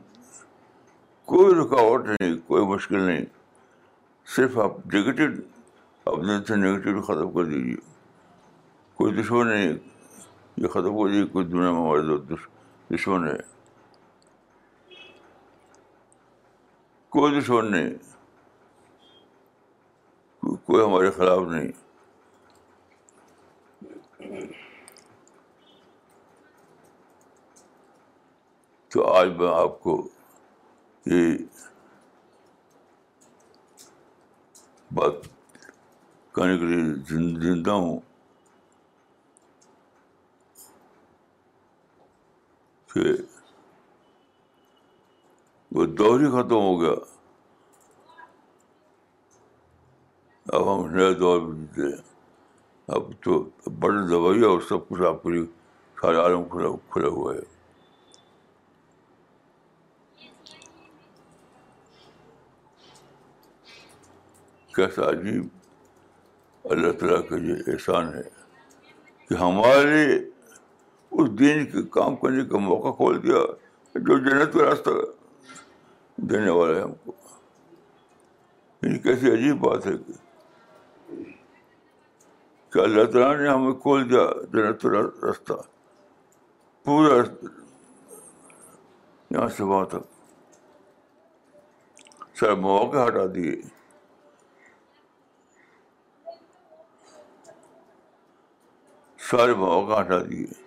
کوئی 1.26 1.56
رکاوٹ 1.56 2.06
نہیں، 2.08 2.36
کوئی 2.48 2.66
مشکل 2.66 3.02
نہیں۔ 3.02 3.26
صرف 4.26 4.58
آپ 4.58 4.96
نگیٹو 4.96 5.24
اپنے 6.06 6.34
سے 6.48 6.56
نگیٹو 6.56 7.02
ختم 7.02 7.32
کر 7.32 7.44
دیجیے 7.44 7.76
کوئی 8.94 9.14
دشمن 9.14 9.48
نہیں۔ 9.48 9.93
یہ 10.56 10.68
ختم 10.68 10.94
ہو 10.94 11.08
جائے 11.08 11.26
کوئی 11.26 11.46
دنیا 11.46 11.72
میں 11.72 11.80
ہمارے 11.80 12.18
دشمن 12.96 13.28
ہے 13.28 13.54
کوئی 17.10 17.40
دشمن 17.40 17.72
نہیں۔ 17.72 17.94
کوئی 20.66 20.86
ہمارے 20.86 21.12
خلاف 21.12 21.42
نہیں۔ 21.42 21.72
تو 28.88 29.14
آج 29.14 29.28
میں 29.28 29.48
آپ 29.48 29.84
کو 29.84 30.08
یہ 31.06 31.38
بات 34.94 35.14
کہنے 36.36 36.58
کے 36.58 36.66
لیے 36.66 36.94
زندہ 37.40 37.72
ہوں۔ 37.72 38.00
کہ 42.94 43.00
وہ 45.72 45.86
دور 45.86 46.20
ہی 46.20 46.26
ختم 46.26 46.56
ہو 46.56 46.82
گیا۔ 46.82 46.94
اب 50.48 50.76
ہم 50.76 50.92
نئے 50.92 51.14
دور 51.14 51.42
میں 51.42 51.66
جیتے 51.66 51.82
ہیں 51.82 52.14
اب 52.88 53.04
تو 53.24 53.50
بڑے 53.80 54.08
دوائی 54.10 54.42
اور 54.42 54.60
سب 54.60 54.90
کچھ 54.90 55.02
آپ 55.02 55.24
کے 55.24 55.30
لیے 55.30 55.46
سارے 56.02 56.18
عالم 56.18 56.44
کھلا 56.44 56.70
کھلا 56.90 57.08
ہوا 57.08 57.34
ہے۔ 57.34 57.40
کیسا 64.76 65.10
عجیب۔ 65.10 65.48
اللہ 66.64 66.92
تعالیٰ 66.92 67.30
کا 67.30 67.36
یہ 67.36 67.54
احسان 67.68 68.14
ہے 68.14 68.22
کہ 69.30 69.34
ہمارے 69.34 70.33
اس 71.14 71.40
دین 71.40 71.66
کے 71.66 71.84
کام 71.92 72.16
کرنے 72.16 72.46
کا 72.46 72.58
موقع 72.58 72.96
کھول 72.96 73.24
دیا 73.24 73.38
جو 73.96 74.18
جنت 74.18 74.54
کا 74.54 74.64
راستہ 74.64 74.90
دینے 76.18 76.52
والا 76.52 76.78
ہے 76.78 76.84
ہم 76.84 76.94
کو۔ 76.94 77.12
یعنی 78.82 79.00
کیسی 79.00 79.34
عجیب 79.34 79.60
بات 79.60 79.88
ہے 79.88 79.92
کہ 82.70 82.80
اللہ 82.80 83.04
تعالیٰ 83.04 83.38
نے 83.38 83.50
ہمیں 83.50 83.72
کھول 83.72 84.10
دیا 84.10 84.22
جنت 84.54 84.82
کا 84.82 84.90
راستہ؟ 85.28 85.54
پورا 86.84 87.16
یہاں 89.32 89.48
سے 89.48 89.64
وہاں 89.64 89.86
تک۔ 89.86 90.14
سارے 92.36 92.56
مواقع 92.56 93.08
ہٹا 93.08 93.26
دیے۔ 93.36 93.62
سارے 99.32 99.54
مواقع 99.54 100.02
ہٹا 100.02 100.24
دیے۔ 100.32 100.63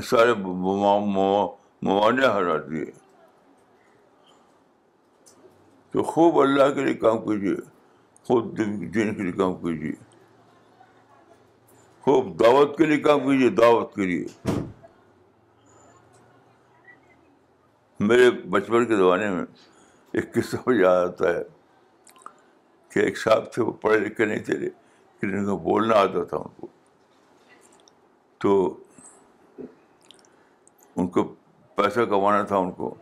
سارے 0.00 0.34
موانع 0.34 2.26
ہٹا 2.26 2.66
دیے 2.70 2.84
تو 5.90 6.02
خوب 6.02 6.40
اللہ 6.40 6.74
کے 6.74 6.84
لیے 6.84 6.94
کام 6.94 7.18
کیجیے۔ 7.18 7.54
خوب 8.24 8.58
دین 8.58 8.92
کے 8.92 9.22
لیے 9.22 9.32
کام 9.32 9.54
کیجیے۔ 9.54 9.92
خوب 12.00 12.40
دعوت 12.40 12.78
کے 12.78 12.84
لیے 12.84 12.96
کام 12.96 13.20
کیجیے، 13.20 13.48
دعوت 13.48 13.94
کے 13.94 14.02
لیے۔ 14.02 14.48
میرے 18.00 18.30
بچپن 18.30 18.86
کے 18.86 18.96
زمانے 18.96 19.30
میں 19.30 19.44
ایک 20.12 20.34
قصہ 20.34 20.56
یاد 20.66 21.06
آتا 21.06 21.28
ہے 21.28 21.42
کہ 22.88 22.98
ایک 22.98 23.18
صاحب 23.18 23.52
تھے، 23.52 23.62
وہ 23.62 23.72
پڑھے 23.72 23.98
لکھے 23.98 24.24
نہیں 24.24 24.38
تھے، 24.38 24.58
لیکن 24.58 25.38
ان 25.38 25.44
کو 25.44 25.56
بولنا 25.56 25.94
آتا 25.94 26.24
تھا 26.24 26.36
ان 26.36 26.48
کو۔ 26.60 26.66
تو 28.38 28.81
ان 30.96 31.08
کو 31.08 31.34
پیسہ 31.74 32.00
کمانا 32.00 32.42
تھا 32.42 32.56
ان 32.56 32.72
کو، 32.72 32.94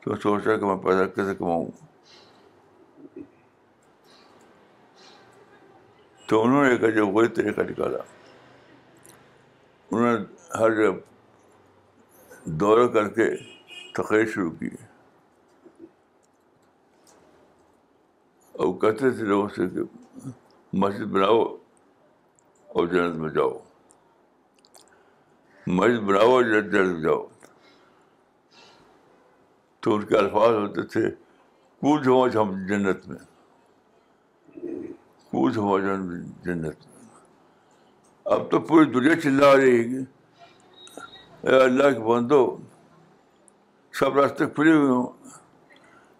تو 0.00 0.16
سوچا 0.16 0.56
کہ 0.56 0.66
میں 0.66 0.76
پیسہ 0.76 1.04
کیسے 1.04 1.34
کماؤں؟ 1.34 1.66
تو 6.26 6.42
انہوں 6.42 6.64
نے 6.64 6.70
ایک 6.70 6.94
جو 6.94 7.06
وہی 7.06 7.28
طریقہ 7.28 7.60
نکالا۔ 7.60 7.98
انہوں 9.90 10.18
نے 10.18 10.24
ہر 10.58 10.70
دورہ 12.44 12.88
کر 12.88 13.08
کے 13.08 13.36
تقریر 13.92 14.26
شروع 14.26 14.50
کی۔ 14.50 14.68
اور 18.52 18.80
کہتے 18.80 19.10
تھے 19.10 19.24
لوگوں 19.24 19.48
سے 19.48 19.68
کہ 19.68 19.80
مسجد 20.72 21.04
بناؤ 21.04 21.42
اور 22.66 22.86
جنت 22.86 23.16
میں 23.16 23.30
جاؤ۔ 23.30 23.58
مسجد 25.66 26.00
بناؤ 26.00 26.30
اور 26.30 26.42
جنت 26.42 27.02
جاؤ۔ 27.02 27.26
تو 29.80 29.94
ان 29.94 30.02
کے 30.02 30.16
الفاظ 30.18 30.54
ہوتے 30.54 30.82
تھے، 30.82 31.10
کود 31.80 32.06
ہو 32.06 32.42
ہم 32.42 32.66
جنت 32.66 33.08
میں۔ 33.08 33.18
کود 35.30 35.56
ہو 35.56 35.80
جنت 35.80 36.86
میں۔ 36.86 37.24
اب 38.24 38.50
تو 38.50 38.60
پوری 38.60 38.90
دنیا 38.90 39.20
چلا 39.20 39.56
رہی 39.56 39.94
ہے۔ 39.94 40.00
اے 41.40 41.62
اللہ 41.62 41.90
کے 41.90 41.98
بندو، 41.98 42.56
سب 43.92 44.18
راستے 44.18 44.46
کھلے 44.46 44.72
ہوئے 44.72 44.90
ہوں۔ 44.90 45.06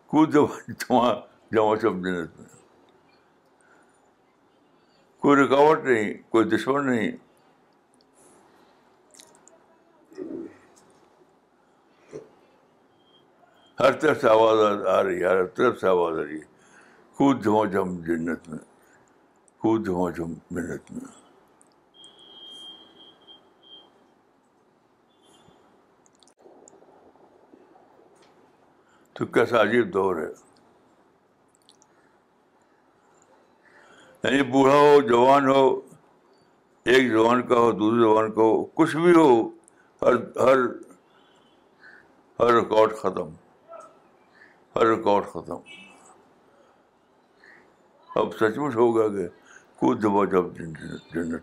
کود 0.06 0.34
جمع 0.34 1.14
جمع 1.52 1.76
سب 1.76 1.92
جنت 1.92 2.40
میں۔ 2.40 2.48
کوئی 5.20 5.42
رکاوٹ 5.42 5.84
نہیں، 5.84 6.14
کوئی 6.28 6.44
دشمن 6.44 6.86
نہیں۔ 6.86 7.29
ہر 13.80 13.92
طرف 13.92 14.20
سے 14.20 14.28
آواز 14.28 14.86
آ 14.86 15.02
رہی 15.02 15.20
ہے، 15.20 15.26
ہر 15.26 15.46
طرف 15.46 15.78
سے 15.80 15.88
آواز 15.88 16.18
آ 16.18 16.22
رہی 16.22 16.34
ہے۔ 16.34 16.44
کود 17.16 17.44
جمع 17.44 17.64
جم 17.64 18.02
جنت 18.02 18.48
میں 18.48 18.58
کود 19.58 19.86
جمع 19.86 20.10
جم 20.10 20.32
جنت 20.50 20.92
میں۔ 20.92 21.20
تو 29.12 29.26
کیسا 29.26 29.62
عجیب 29.62 29.92
دور 29.92 30.16
ہے۔ 30.16 30.32
یعنی 34.24 34.42
بوڑھا 34.42 34.74
ہو، 34.74 35.00
جوان 35.00 35.48
ہو، 35.48 35.80
ایک 36.84 37.10
جوان 37.10 37.42
کا 37.42 37.54
ہو 37.54 37.72
دوسرے 37.72 38.00
جوان 38.00 38.32
کا 38.32 38.42
ہو، 38.42 38.64
کچھ 38.64 38.96
بھی 38.96 39.12
ہو، 39.12 39.48
ہر 40.02 40.38
ہر 40.38 40.58
ہر 42.38 42.54
ریکارڈ 42.54 42.92
ختم۔ 42.92 43.28
ریکارڈ 44.80 45.26
ختم۔ 45.26 45.60
اب 48.10 48.34
سچ 48.36 48.58
مچ 48.58 48.76
ہوگا 48.76 49.08
کہ 49.08 49.26
کود 49.76 50.02
دبا 50.02 50.24
جب 50.24 50.44
جنت۔ 50.56 51.14
میں 51.16 51.38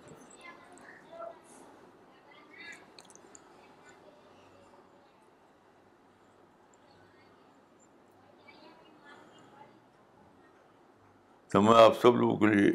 تو 11.51 11.61
میں 11.61 11.75
آپ 11.75 12.01
سب 12.01 12.15
لوگوں 12.15 12.37
کے 12.37 12.47
لیے 12.47 12.71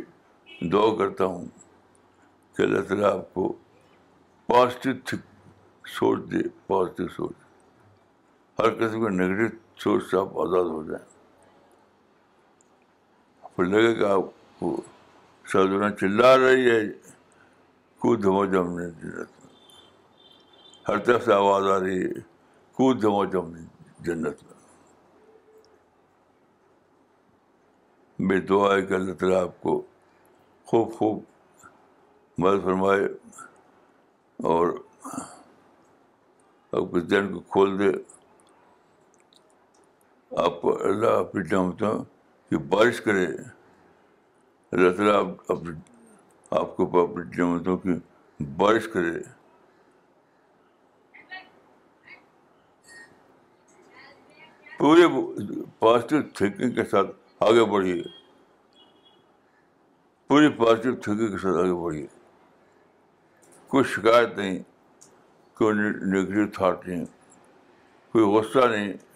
دعا 0.68 0.96
کرتا 0.98 1.24
ہوں 1.24 1.46
کہ 2.56 2.62
اللہ 2.62 2.80
تعالیٰ 2.80 3.12
آپ 3.12 3.34
کو 3.34 3.52
پازیٹیو 4.48 5.16
سوچ 5.84 6.18
دے 6.32 6.48
پازیٹیو 6.66 7.08
سوچ 7.08 7.36
ہر 8.58 8.74
قسم 8.74 9.04
کا 9.04 9.10
نگیٹو 9.10 9.56
سوچ 9.82 10.10
سے 10.10 10.16
آپ 10.16 10.38
آزاد 10.38 10.64
ہو 10.64 10.82
جائیں 10.82 11.06
پھر 13.56 13.64
لگے 13.64 13.94
کہ 13.94 14.04
آپ 14.04 14.24
کو 14.58 14.82
سازونا 15.46 15.90
چلا 15.90 16.38
رہی 16.38 16.70
ہے 16.70 16.80
کود 17.98 18.22
دھما 18.22 18.44
جم 18.44 18.78
نہیں 18.78 18.90
جنت 18.90 19.16
میں 19.16 19.50
ہر 20.88 20.98
طرف 20.98 21.24
سے 21.24 21.32
آواز 21.32 21.66
آ 21.66 21.80
رہی 21.80 22.04
ہے 22.04 22.20
کود 22.72 23.02
دھما 23.02 23.24
جم 23.24 23.54
جنت 24.00 24.42
میں۔ 24.42 24.60
میری 28.18 28.40
دعا 28.40 28.76
ہے 28.76 28.82
کہ 28.82 28.94
اللہ 28.94 29.14
تعالیٰ 29.14 29.42
آپ 29.42 29.60
کو 29.60 29.82
خوب 30.64 30.94
خوب 30.94 31.22
مدد 32.38 32.64
فرمائے 32.64 33.04
اور 34.36 34.68
آپ 36.72 36.92
کے 36.94 37.00
ذہن 37.00 37.32
کو 37.34 37.40
کھول 37.40 37.78
دے۔ 37.78 38.21
آپ 40.36 40.62
کو 40.62 40.84
اللہ 40.84 41.06
اپنی 41.06 41.42
نعمتوں 41.52 42.04
کی 42.50 42.56
بارش 42.56 43.00
کرے۔ 43.00 43.26
اللہ 44.72 44.96
تعالیٰ 44.96 45.34
اپنی 45.48 45.80
آپ 46.50 46.76
کو 46.76 47.10
اپنی 47.10 47.22
نعمتوں 47.38 47.78
کی 47.78 47.88
بارش 48.44 48.88
کرے۔ 48.88 49.22
پورے 54.78 55.02
پازیٹیو 55.78 56.22
تھنکنگ 56.34 56.70
کے 56.70 56.84
ساتھ 56.84 57.10
آگے 57.40 57.64
بڑھیے۔ 57.64 58.02
پوری 60.28 60.48
پازیٹیو 60.48 60.94
تھنکنگ 60.96 61.26
کے 61.26 61.38
ساتھ 61.38 61.56
آگے 61.56 61.82
بڑھیے۔ 61.82 62.06
کوئی 63.68 63.84
شکایت 63.84 64.36
نہیں، 64.36 64.58
کوئی 65.54 65.76
نگیٹو 66.12 66.50
تھاٹ 66.52 66.88
نہیں، 66.88 67.04
کوئی 68.12 68.24
غصہ 68.24 68.58
نہیں۔ 68.58 69.11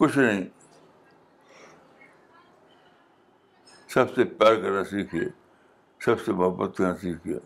کچھ 0.00 0.18
نہیں۔ 0.18 0.44
سب 3.88 4.14
سے 4.14 4.24
پیار 4.24 4.54
کرنا 4.54 4.84
سیکھیے، 4.84 5.22
سب 6.00 6.20
سے 6.20 6.32
محبت 6.32 6.76
کرنا 6.76 6.96
سیکھیے۔ 6.96 7.38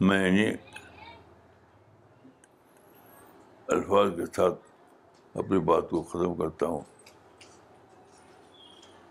میں 0.00 0.28
انہیں 0.28 0.52
الفاظ 3.66 4.10
کے 4.16 4.26
ساتھ 4.26 4.60
اپنی 5.34 5.58
بات 5.58 5.90
کو 5.90 6.02
ختم 6.02 6.34
کرتا 6.34 6.66
ہوں۔ 6.66 6.80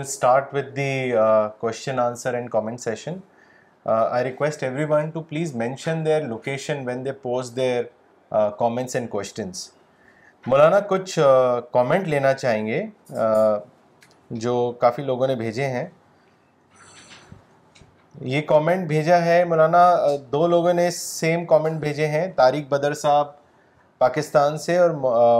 Will 0.00 0.10
start 0.10 0.52
with 0.52 0.74
the 0.74 1.14
uh, 1.14 1.48
question, 1.62 1.98
answer, 1.98 2.30
and 2.30 2.50
comment 2.50 2.80
session. 2.80 3.22
Uh, 3.86 4.04
I 4.18 4.22
request 4.22 4.62
everyone 4.62 5.12
to 5.12 5.22
please 5.22 5.54
mention 5.54 6.04
their 6.04 6.26
location 6.26 6.84
when 6.84 7.04
they 7.04 7.12
post 7.12 7.54
their 7.54 7.88
uh, 8.32 8.50
comments 8.62 8.94
and 8.94 9.10
questions. 9.10 9.68
مولانا 10.44 10.78
کچھ 10.88 11.18
کامنٹ 11.72 12.06
لینا 12.08 12.32
چاہیں 12.34 12.66
گے 12.66 12.82
جو 14.42 14.54
کافی 14.80 15.02
لوگوں 15.02 15.26
نے 15.26 15.34
بھیجے 15.36 15.66
ہیں 15.68 15.84
یہ 18.32 18.42
کامنٹ 18.48 18.86
بھیجا 18.88 19.18
ہے 19.24 19.42
مولانا 19.44 19.82
دو 20.32 20.46
لوگوں 20.46 20.72
نے 20.74 20.90
سیم 20.90 21.44
کامنٹ 21.46 21.80
بھیجے 21.80 22.06
ہیں 22.08 22.26
طارق 22.36 22.68
بدر 22.68 22.94
صاحب 23.02 23.26
پاکستان 24.00 24.56
سے 24.58 24.78
اور 24.78 24.90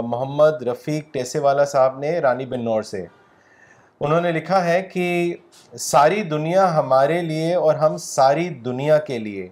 محمد 0.09 0.61
رفیق 0.67 1.13
ٹیسے 1.13 1.39
والا 1.47 1.65
صاحب 1.73 1.97
نے 1.99 2.17
رانی 2.19 2.45
بن 2.45 2.63
نور 2.65 2.81
سے 2.91 3.05
انہوں 4.03 4.21
نے 4.21 4.31
لکھا 4.31 4.65
ہے 4.65 4.81
کہ 4.81 5.35
ساری 5.79 6.23
دنیا 6.23 6.75
ہمارے 6.75 7.21
لیے 7.21 7.55
اور 7.55 7.75
ہم 7.75 7.97
ساری 7.97 8.49
دنیا 8.49 8.97
کے 8.97 9.19
لیے۔ 9.19 9.49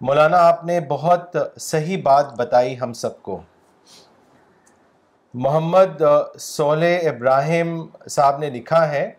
مولانا، 0.00 0.38
آپ 0.38 0.64
نے 0.64 0.80
بہت 0.80 1.36
صحیح 1.60 2.02
بات 2.02 2.34
بتائی 2.36 2.80
ہم 2.80 2.92
سب 2.92 3.22
کو۔ 3.22 3.40
محمد 5.34 6.02
سولہ 6.38 7.08
ابراہیم 7.08 7.86
صاحب 8.10 8.38
نے 8.38 8.50
لکھا 8.50 8.88
ہے 8.88 9.12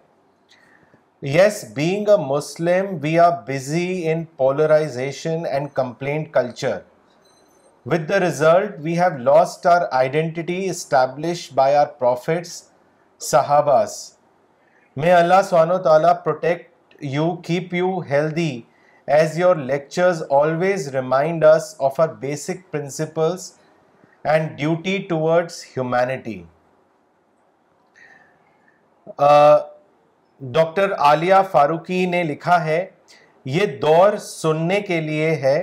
yes 1.21 1.65
being 1.73 2.09
a 2.09 2.15
Muslim 2.17 2.85
we 3.01 3.19
are 3.19 3.31
busy 3.47 4.11
in 4.11 4.23
polarization 4.23 5.45
and 5.45 5.67
complaint 5.73 6.33
culture 6.33 6.79
with 7.85 8.09
the 8.09 8.19
result 8.19 8.75
we 8.77 8.99
have 8.99 9.17
lost 9.17 9.65
our 9.65 9.81
identity 9.91 10.69
established 10.69 11.53
by 11.53 11.75
our 11.75 11.87
prophets 11.87 12.63
صحاباز 13.19 14.16
میں 15.01 15.11
اللہ 15.13 15.41
سبحانہ 15.49 15.73
و 15.73 15.77
تعالیٰ 15.83 16.11
protect 16.23 17.03
you 17.05 17.25
keep 17.45 17.73
you 17.73 17.97
healthy 18.09 18.61
as 19.07 19.37
your 19.39 19.55
lectures 19.55 20.23
always 20.37 20.87
remind 20.95 21.43
us 21.45 21.75
of 21.87 21.99
our 21.99 22.07
basic 22.19 22.71
principles 22.71 23.51
and 24.23 24.57
duty 24.57 24.97
towards 25.09 25.63
humanity 25.75 26.41
doctor 30.41 30.93
Aliya 30.93 31.35
Farooqui 31.51 32.05
نے 32.05 32.23
لکھا 32.23 32.63
ہے، 32.65 32.85
یہ 33.45 33.79
دور 33.81 34.17
سننے 34.21 34.81
کے 34.81 34.99
لیے 35.01 35.29
ہے. 35.43 35.57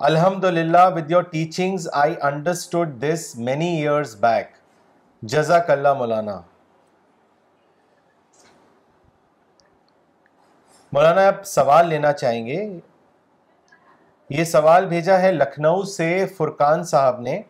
الحمد 0.00 0.44
للہ 0.44 0.88
with 0.94 1.10
your 1.10 1.22
teachings 1.30 1.88
I 1.92 2.14
understood 2.22 3.00
this 3.02 3.34
many 3.38 3.74
years 3.76 4.16
back 4.20 4.56
جزاک 5.22 5.70
اللہ 5.70 5.94
مولانا. 5.98 6.40
مولانا، 10.98 11.26
آپ 11.28 11.44
سوال 11.44 11.88
لینا 11.88 12.12
چاہیں 12.12 12.46
گے۔ 12.46 12.78
یہ 14.30 14.44
سوال 14.44 14.86
بھیجا 14.86 15.20
ہے 15.22 15.32
لکھنؤ 15.32 15.82
سے 15.82 16.26
فرقان 16.36 16.82
صاحب 16.84 17.20
نے۔ 17.20 17.42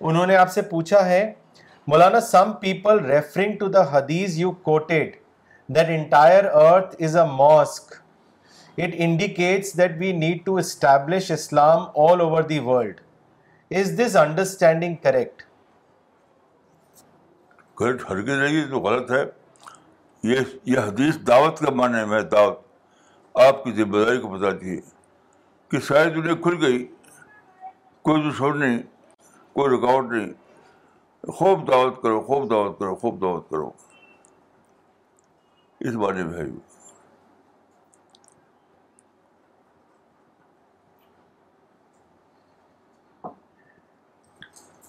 انہوں 0.00 0.26
نے 0.26 0.36
آپ 0.36 0.52
سے 0.52 0.62
پوچھا 0.62 1.04
ہے، 1.08 1.32
مولانا 1.86 2.20
some 2.20 2.52
people 2.52 3.04
referring 3.04 3.56
to 3.58 3.68
the 3.68 3.82
حدیث 3.92 4.38
you 4.38 4.50
quoted 4.50 5.16
that 5.68 5.88
entire 5.88 6.44
earth 6.44 6.96
is 7.02 7.16
a 7.16 7.26
mosque 7.32 7.94
it 8.78 8.94
indicates 8.94 9.76
that 9.78 9.92
we 9.98 10.12
need 10.12 10.44
to 10.44 10.56
establish 10.56 11.30
Islam 11.30 11.86
all 11.94 12.20
over 12.20 12.42
the 12.42 12.58
world 12.58 13.00
is 13.70 14.00
this 14.00 14.16
understanding 14.16 14.94
correct 14.94 15.42
correct 17.74 18.10
ہرگز 18.10 18.38
نہیں 18.38 18.70
تو 18.70 18.80
غلط 18.80 19.10
ہے۔ 19.10 19.45
یہ 20.26 20.40
یہ 20.64 20.78
حدیث 20.78 21.16
دعوت 21.26 21.58
کا 21.58 21.70
معنی 21.70 22.10
ہے 22.10 22.22
دعوت۔ 22.22 22.60
آپ 23.34 23.64
کی 23.64 23.72
ذمہ 23.72 24.04
داری 24.04 24.18
کو 24.18 24.28
بتاتی 24.28 24.70
ہے 24.70 24.80
کہ 25.68 25.80
ساری 25.80 26.10
دنیا 26.10 26.34
کھل 26.34 26.66
گئی، 26.66 26.86
کوئی 28.02 28.30
دشمن 28.30 28.58
نہیں، 28.58 28.78
کوئی 29.52 29.76
رکاوٹ 29.76 30.04
نہیں۔ 30.12 30.32
خوب 31.30 31.72
دعوت 31.72 32.02
کرو، 32.02 32.20
خوب 32.20 32.50
دعوت 32.50 32.78
کرو، 32.78 32.94
خوب 32.94 33.20
دعوت 33.20 33.50
کرو۔ 33.50 33.70
اس 35.80 35.94
بارے 35.94 36.24
میں 36.24 36.38
ہے۔ 36.38 36.44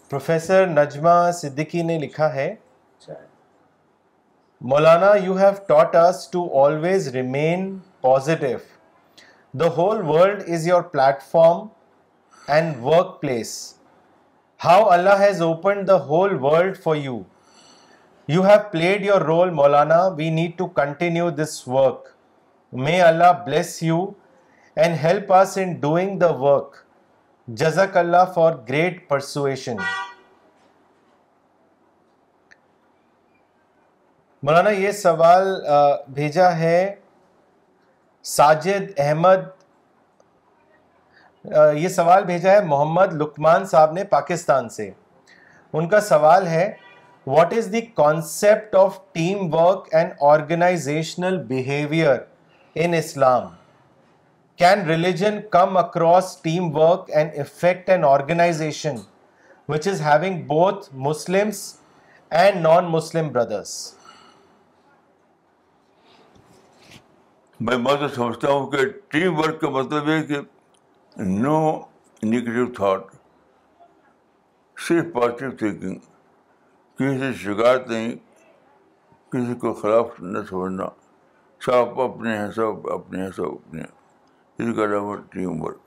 پروفیسر 0.10 0.68
نجمہ 0.68 1.32
صدیقی 1.34 1.82
نے 1.82 2.00
لکھا 2.00 2.34
ہے 2.34 2.56
مولانا 4.62 5.12
you 5.16 5.38
have 5.38 5.52
taught 5.68 5.96
us 5.96 6.28
to 6.28 6.48
always 6.62 7.08
remain 7.16 7.78
positive 8.02 8.58
the 9.54 9.68
whole 9.78 10.02
world 10.06 10.44
is 10.48 10.68
your 10.68 10.82
platform 11.32 11.68
and 12.48 12.76
workplace 13.22 13.52
how 14.60 14.90
Allah 14.90 15.20
has 15.20 15.42
open 15.42 15.88
the 15.88 15.98
whole 16.06 16.34
world 16.42 16.78
for 16.84 16.96
you 16.96 17.20
you 18.28 18.46
have 18.46 18.60
played 18.72 19.06
your 19.06 19.22
role 19.24 19.50
Maulana 19.52 20.02
we 20.18 20.30
need 20.30 20.58
to 20.58 20.68
continue 20.76 21.30
this 21.36 21.68
work 21.68 22.08
may 22.74 23.00
Allah 23.02 23.32
bless 23.46 23.82
you 23.84 24.06
and 24.78 24.96
help 25.04 25.34
us 25.34 25.58
in 25.58 25.74
doing 25.80 26.18
the 26.20 26.32
work 26.40 26.76
جزاک 27.48 27.98
اللہ 27.98 28.32
for 28.36 28.54
great 28.70 29.08
persuasion 29.10 29.78
مولانا، 34.44 34.70
یہ 34.70 34.92
سوال 34.92 35.48
بھیجا 36.08 36.58
ہے 36.58 36.96
ساجد 38.24 38.92
احمد۔ 38.98 39.40
یہ 41.74 41.88
سوال 41.88 42.24
بھیجا 42.26 42.52
ہے 42.52 42.62
محمد 42.62 43.14
لکمان 43.14 43.66
صاحب 43.66 43.92
نے 43.94 44.04
پاکستان 44.04 44.70
سے۔ 44.70 44.90
ان 45.74 45.88
کا 45.90 46.02
سوال 46.02 46.48
ہے 46.48 46.72
what 47.28 47.54
is 47.54 47.72
the 47.72 47.82
concept 47.82 48.76
of 48.76 49.00
teamwork 49.54 49.88
and 49.92 50.12
organizational 50.22 51.38
behaviour 51.48 52.18
in 52.76 52.94
Islam 52.94 53.50
can 54.56 54.86
religion 54.88 55.40
come 55.52 55.78
across 55.78 56.38
teamwork 56.76 57.10
and 57.14 57.40
affect 57.40 57.90
and 57.90 58.06
organization 58.06 58.96
which 59.70 59.88
is 59.88 60.02
having 60.02 60.42
both 60.48 60.90
Muslims 60.94 61.74
and 62.30 62.62
non 62.62 62.86
Muslim 62.86 63.28
brothers 63.28 63.97
میں 67.60 67.78
میں 67.78 67.96
تو 67.96 68.08
سمجھتا 68.08 68.52
ہوں 68.52 68.72
کہ 68.72 68.78
ٹیم 69.08 69.40
ورک 69.40 69.62
کا 69.62 69.70
مطلب 69.70 70.10
ہے 70.10 70.24
کہ 70.24 70.38
نو 71.18 71.80
نگیٹو 72.24 72.74
تھاٹ 72.74 73.02
صرف 74.78 75.06
پازیٹیو 75.14 75.52
تھینکنگ 75.52 76.00
کسی 77.00 77.18
سے 77.20 77.34
شکایت 77.34 77.88
نہیں، 77.88 78.12
کسی 79.32 79.56
کو 79.56 79.74
خلاف 79.74 80.20
نہ 80.20 80.40
سمجھنا 80.50 80.88
سب 81.62 82.02
اپنے 82.02 82.38
ہیں 82.38 82.52
سب 82.52 82.90
اپنے 82.92 83.22
ہیں 83.22 83.32
سب 83.36 83.54
اپنے 83.54 83.82
ہیں۔ 83.82 83.92
اس 84.60 84.76
کا 84.76 84.86
نام 84.86 85.16
ٹیم 85.30 85.62
ورک 85.62 85.87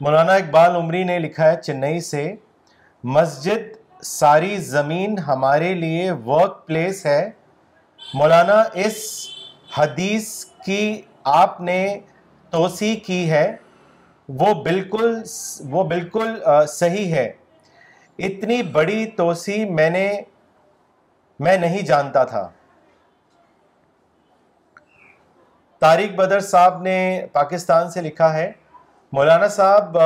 مولانا 0.00 0.32
اقبال 0.32 0.76
عمری 0.76 1.04
نے 1.04 1.18
لکھا 1.18 1.52
ہے 1.52 1.62
چنئی 1.62 2.00
سے، 2.00 2.34
مسجد 3.04 3.76
ساری 4.02 4.56
زمین 4.56 5.18
ہمارے 5.18 5.74
لیے 5.74 6.10
ورک 6.10 6.66
پلیس 6.66 7.06
ہے۔ 7.06 7.30
مولانا، 8.14 8.64
اس 8.74 9.26
حدیث 9.78 10.44
کی 10.44 11.02
آپ 11.24 11.60
نے 11.60 12.00
توسیع 12.50 12.96
کی 13.06 13.30
ہے۔ 13.30 13.56
وہ 14.28 14.62
بالکل 14.62 15.22
وہ 15.60 15.84
بالکل 15.84 16.42
صحیح 16.68 17.14
ہے۔ 17.14 17.32
اتنی 18.18 18.62
بڑی 18.62 19.06
توسیع 19.06 19.70
میں 19.70 19.90
نے، 19.90 20.20
میں 21.40 21.56
نہیں 21.56 21.82
جانتا 21.82 22.24
تھا۔ 22.24 22.48
طارق 25.80 26.14
بدر 26.14 26.40
صاحب 26.40 26.82
نے 26.82 27.26
پاکستان 27.32 27.90
سے 27.90 28.02
لکھا 28.02 28.34
ہے۔ 28.34 28.52
مولانا 29.12 29.48
صاحب 29.48 29.96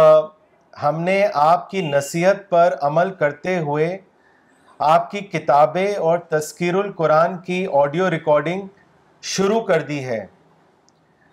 ہم 0.83 1.01
نے 1.01 1.27
آپ 1.35 1.71
کی 1.71 1.89
نصیحت 1.89 2.37
پر 2.49 2.75
عمل 2.81 3.11
کرتے 3.11 3.59
ہوئے 3.59 3.99
آپ 4.79 5.11
کی 5.11 5.21
کتابیں 5.21 5.95
اور 5.95 6.19
تذکیر 6.19 6.75
القرآن 6.75 7.39
کی 7.39 7.67
آڈیو 7.73 8.11
ریکارڈنگ 8.11 8.67
شروع 9.23 9.61
کر 9.61 9.83
دی 9.83 10.05
ہے۔ 10.05 10.27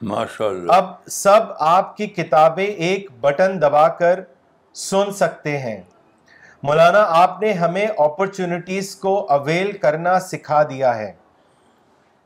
ماشاء 0.02 0.46
اللہ 0.46 0.74
اب 0.74 0.86
سب 1.08 1.40
آپ 1.60 1.98
کی 1.98 2.08
کتابیں 2.08 2.66
ایک 2.66 3.12
بٹن 3.22 3.62
دبا 3.62 3.88
کر 3.88 4.20
سن 4.74 5.12
سکتے 5.12 5.58
ہیں۔ 5.58 5.82
مولانا 6.64 7.06
آپ 7.08 7.42
نے 7.42 7.54
ہمیں 7.54 7.88
اپرچونٹیز 7.98 8.96
کو 8.96 9.26
اویل 9.30 9.72
کرنا 9.72 10.20
سکھا 10.20 10.64
دیا 10.64 10.98
ہے۔ 10.98 11.14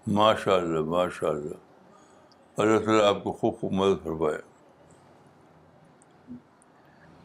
ماشاء 0.07 0.55
اللہ 0.55 0.79
ماشاء 0.79 1.27
اللہ 1.27 1.55
اللہ 2.57 2.85
تعالیٰ 2.85 3.05
آپ 3.05 3.23
کو 3.23 3.31
خوب 3.31 3.59
خوب 3.59 3.71
مدد 3.73 4.03
فرمائے۔ 4.03 4.54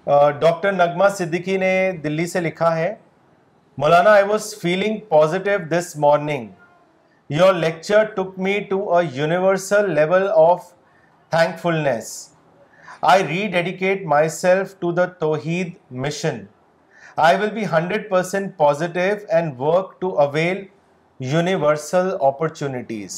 ڈاکٹر 0.06 0.72
نغمہ 0.72 1.08
صدیقی 1.18 1.56
نے 1.56 1.72
دلی 2.04 2.26
سے 2.26 2.40
لکھا 2.40 2.74
ہے، 2.76 2.94
مولانا 3.78 4.10
I 4.10 4.24
was 4.28 4.54
feeling 4.60 4.98
positive 5.08 5.58
this 5.70 5.94
morning 6.04 6.48
your 7.30 7.54
lecture 7.54 8.04
took 8.16 8.38
me 8.38 8.58
to 8.70 8.78
a 8.96 9.04
universal 9.14 9.90
level 9.94 10.28
of 10.34 10.72
thankfulness 11.62 12.08
I 13.10 13.26
rededicate 13.52 14.06
myself 14.28 14.74
to 14.80 14.92
the 14.92 15.04
توحید 15.20 15.72
mission 16.04 16.44
I 17.26 17.36
will 17.40 17.50
be 17.54 17.64
hundred 17.72 18.08
percent 18.10 18.56
positive 18.56 19.14
and 19.28 19.60
work 19.60 20.00
to 20.00 20.18
avail 20.20 20.64
universal 21.20 22.10
opportunities 22.20 23.14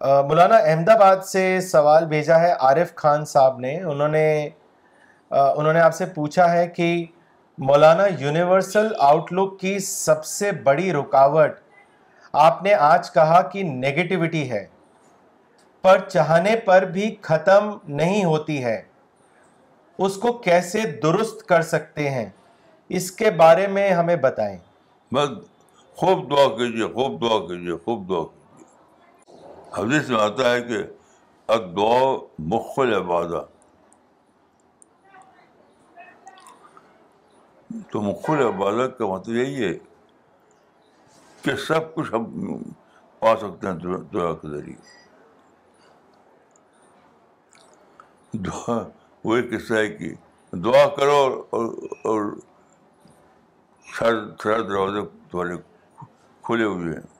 مولانا 0.00 0.56
احمد 0.56 0.88
آباد 0.88 1.16
سے 1.24 1.60
سوال 1.60 2.06
بھیجا 2.06 2.40
ہے 2.40 2.52
عارف 2.52 2.94
خان 2.94 3.24
صاحب 3.24 3.58
نے۔ 3.58 3.80
انہوں 3.82 4.08
نے 4.08 4.48
انہوں 5.30 5.72
نے 5.72 5.80
آپ 5.80 5.94
سے 5.94 6.06
پوچھا 6.06 6.52
ہے 6.52 6.66
کہ 6.68 7.04
مولانا 7.58 8.06
یونیورسل 8.18 8.88
آؤٹ 8.98 9.32
لک 9.32 9.58
کی 9.60 9.78
سب 9.78 10.24
سے 10.24 10.52
بڑی 10.64 10.92
رکاوٹ، 10.92 11.58
آپ 12.32 12.62
نے 12.62 12.74
آج 12.74 13.10
کہا 13.10 13.40
کہ 13.42 13.62
نگیٹیوٹی 13.62 14.50
ہے، 14.50 14.66
پر 15.84 15.98
چاہنے 16.08 16.56
پر 16.56 16.84
بھی 16.84 17.14
ختم 17.22 17.70
نہیں 17.88 18.24
ہوتی 18.24 18.62
ہے۔ 18.64 18.82
اس 19.98 20.16
کو 20.16 20.32
کیسے 20.38 20.80
درست 21.02 21.46
کر 21.46 21.62
سکتے 21.64 22.08
ہیں؟ 22.10 22.28
اس 22.90 23.10
کے 23.10 23.30
بارے 23.30 23.66
میں 23.66 23.90
ہمیں 23.90 24.16
بتائیں۔ 24.16 24.56
بس، 25.12 25.28
خوب 25.96 26.30
دعا 26.30 26.48
کیجیے، 26.48 26.86
خوب 26.86 27.20
دعا 27.20 27.38
کیجیے، 27.46 27.76
خوب 27.84 28.08
دعا 28.08 28.22
کیجیے۔ 28.22 28.45
حدیث 29.76 30.10
میں 30.10 30.20
آتا 30.20 30.52
ہے 30.52 30.62
کہ 30.62 30.78
ادعا 31.48 32.16
مخل 32.38 32.94
عبادہ۔ 32.94 33.44
تو 37.90 38.00
مخل 38.00 38.46
عبادت 38.46 38.98
کا 38.98 39.06
مطلب 39.06 39.34
یہی 39.34 39.64
ہے 39.64 39.78
کہ 41.42 41.56
سب 41.56 41.94
کچھ 41.94 42.14
ہم 42.14 42.24
پا 43.18 43.36
سکتے 43.36 43.66
ہیں 43.66 43.74
دعا 44.12 44.34
کے 44.34 44.48
ذریعے۔ 44.48 44.76
دعا 48.32 48.88
وہی 49.24 49.56
قصہ 49.56 49.74
ہے 49.74 49.88
کہ 49.88 50.14
دعا 50.52 50.94
کرو 50.96 51.44
اور 51.50 51.66
اور 52.04 52.32
دروازے 54.44 55.00
تمہارے 55.30 55.56
کھلے 56.42 56.64
ہوئے 56.64 56.94
ہیں۔ 56.94 57.15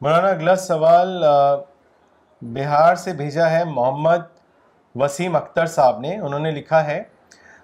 مولانا 0.00 0.28
اگلا 0.28 0.56
سوال 0.56 1.24
بہار 2.40 2.94
سے 2.94 3.12
بھیجا 3.12 3.50
ہے 3.50 3.64
محمد 3.64 4.18
وسیم 4.94 5.36
اختر 5.36 5.66
صاحب 5.66 6.00
نے، 6.00 6.18
انہوں 6.18 6.40
نے 6.40 6.50
لکھا 6.50 6.84
ہے، 6.84 7.02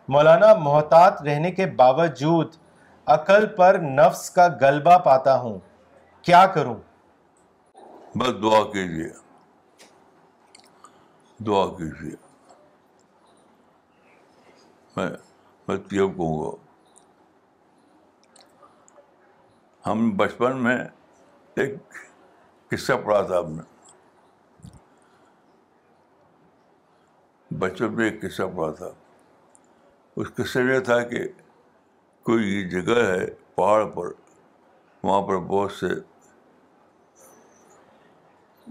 مولانا 0.09 0.55
محتاط 0.55 1.23
رہنے 1.23 1.51
کے 1.51 1.67
باوجود 1.67 2.55
عقل 3.07 3.47
پر 3.47 3.79
نفس 3.79 4.31
کا 4.31 4.49
غلبہ 4.61 4.99
پاتا 4.99 5.39
ہوں، 5.39 5.59
کیا 6.23 6.47
کروں؟ 6.47 6.75
بس 8.15 8.43
دعا 8.43 8.65
کیجیے۔ 8.73 9.09
دعا 11.39 11.67
کیجیے۔ 11.67 12.17
میں 14.97 15.11
میں 15.69 15.77
کہوں 15.77 16.43
گا۔ 16.43 16.57
ہم 19.91 20.17
بچپن 20.17 20.57
میں 20.57 20.85
ایک 21.57 21.75
قصہ 22.69 22.93
پڑھا 23.05 23.23
تھا 23.23 23.37
آپ 23.39 23.49
نے؟ 23.49 23.63
بچوں 27.59 27.91
میں 27.91 28.11
ایک 28.11 28.23
قصہ 28.23 28.43
پڑھا 28.57 28.71
تھا؟ 28.73 28.91
اس 30.17 30.27
قصے 30.35 30.63
میں 30.63 30.81
تھا 30.81 31.03
کہ 31.03 31.29
کوئی 32.23 32.69
جگہ 32.69 32.99
ہے، 32.99 33.27
پہاڑ 33.55 33.85
پر، 33.85 34.07
وہاں 35.03 35.23
پر 35.23 35.39
بہت 35.39 35.73
سے 35.73 35.87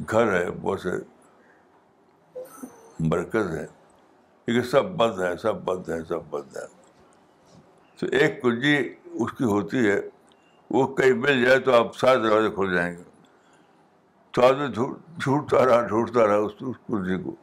گھر 0.09 0.33
ہے 0.33 0.51
بہت 0.51 0.81
سے 0.81 0.89
مرکز 2.99 3.55
ہے 3.57 3.65
لیکن 4.47 4.63
سب 4.63 4.85
بند 4.85 5.21
ہے 5.21 5.37
سب 5.37 5.55
بند 5.55 5.89
ہے 5.89 6.03
سب 6.03 6.19
بند 6.29 6.57
ہے 6.57 6.67
تو 7.99 8.07
ایک 8.11 8.41
کنجی 8.41 8.95
اس 9.05 9.31
کی 9.31 9.43
ہوتی 9.43 9.89
ہے، 9.89 10.01
وہ 10.69 10.95
کہیں 10.95 11.13
مل 11.13 11.45
جائے 11.45 11.59
تو 11.59 11.73
آپ 11.73 11.97
سارے 11.97 12.17
دروازے 12.19 12.49
کھل 12.49 12.75
جائیں 12.75 12.97
گے۔ 12.97 13.03
تو 14.35 14.45
آدمی 14.45 14.67
ڈھونڈتا 15.17 15.65
رہا 15.65 15.87
ڈھونڈتا 15.87 16.27
رہا 16.27 16.35
اس 16.35 16.51
کرسی 16.59 17.23
کو۔ 17.23 17.35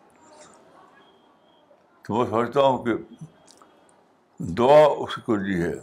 تو 2.03 2.15
میں 2.15 2.27
سمجھتا 2.27 2.61
ہوں 2.61 2.85
کہ 2.85 2.95
دعا 4.39 4.87
اس 4.99 5.15
کی 5.17 5.63
ہے۔ 5.63 5.75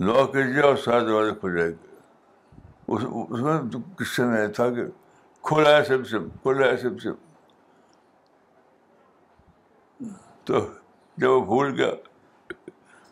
دعا 0.00 0.26
کیجیے 0.26 0.62
اور 0.62 0.76
سارے 0.76 1.00
دروازے 1.00 1.30
کھل 1.40 1.56
جائے 1.58 1.70
گے۔ 1.70 1.94
اس 2.88 3.04
میں 3.30 3.80
قصے 3.98 4.24
میں 4.24 4.46
تھا 4.48 4.70
کہ 4.70 4.84
کھولا 5.42 5.76
ہے 5.76 5.84
سم 5.84 6.04
سم 6.04 6.28
کھولا 6.42 6.66
ہے 6.66 6.76
سم 6.76 6.98
سم 6.98 7.14
تو 10.44 10.66
جب 11.16 11.30
وہ 11.30 11.40
بھول 11.40 11.80
گیا 11.80 11.90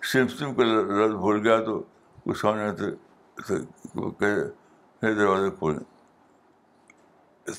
سم 0.03 0.29
سم 0.29 0.55
کا 0.55 0.63
لفظ 0.65 1.15
بھول 1.15 1.41
گیا 1.49 1.65
تو 1.65 1.83
وہ 2.27 2.35
سامنے 2.35 2.71
ہاں، 5.03 5.13
دروازے 5.13 5.51
کھولیں۔ 5.51 5.92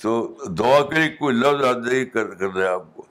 تو 0.01 0.27
دعا 0.49 0.85
کے 0.85 0.95
لیے 0.95 1.09
کوئی 1.09 1.35
لفظ 1.35 1.65
یاد 1.65 1.87
نہیں 1.91 2.05
کر 2.05 2.35
کر 2.35 2.47
رہے 2.47 2.67
آپ 2.67 2.83
کو۔ 2.93 3.05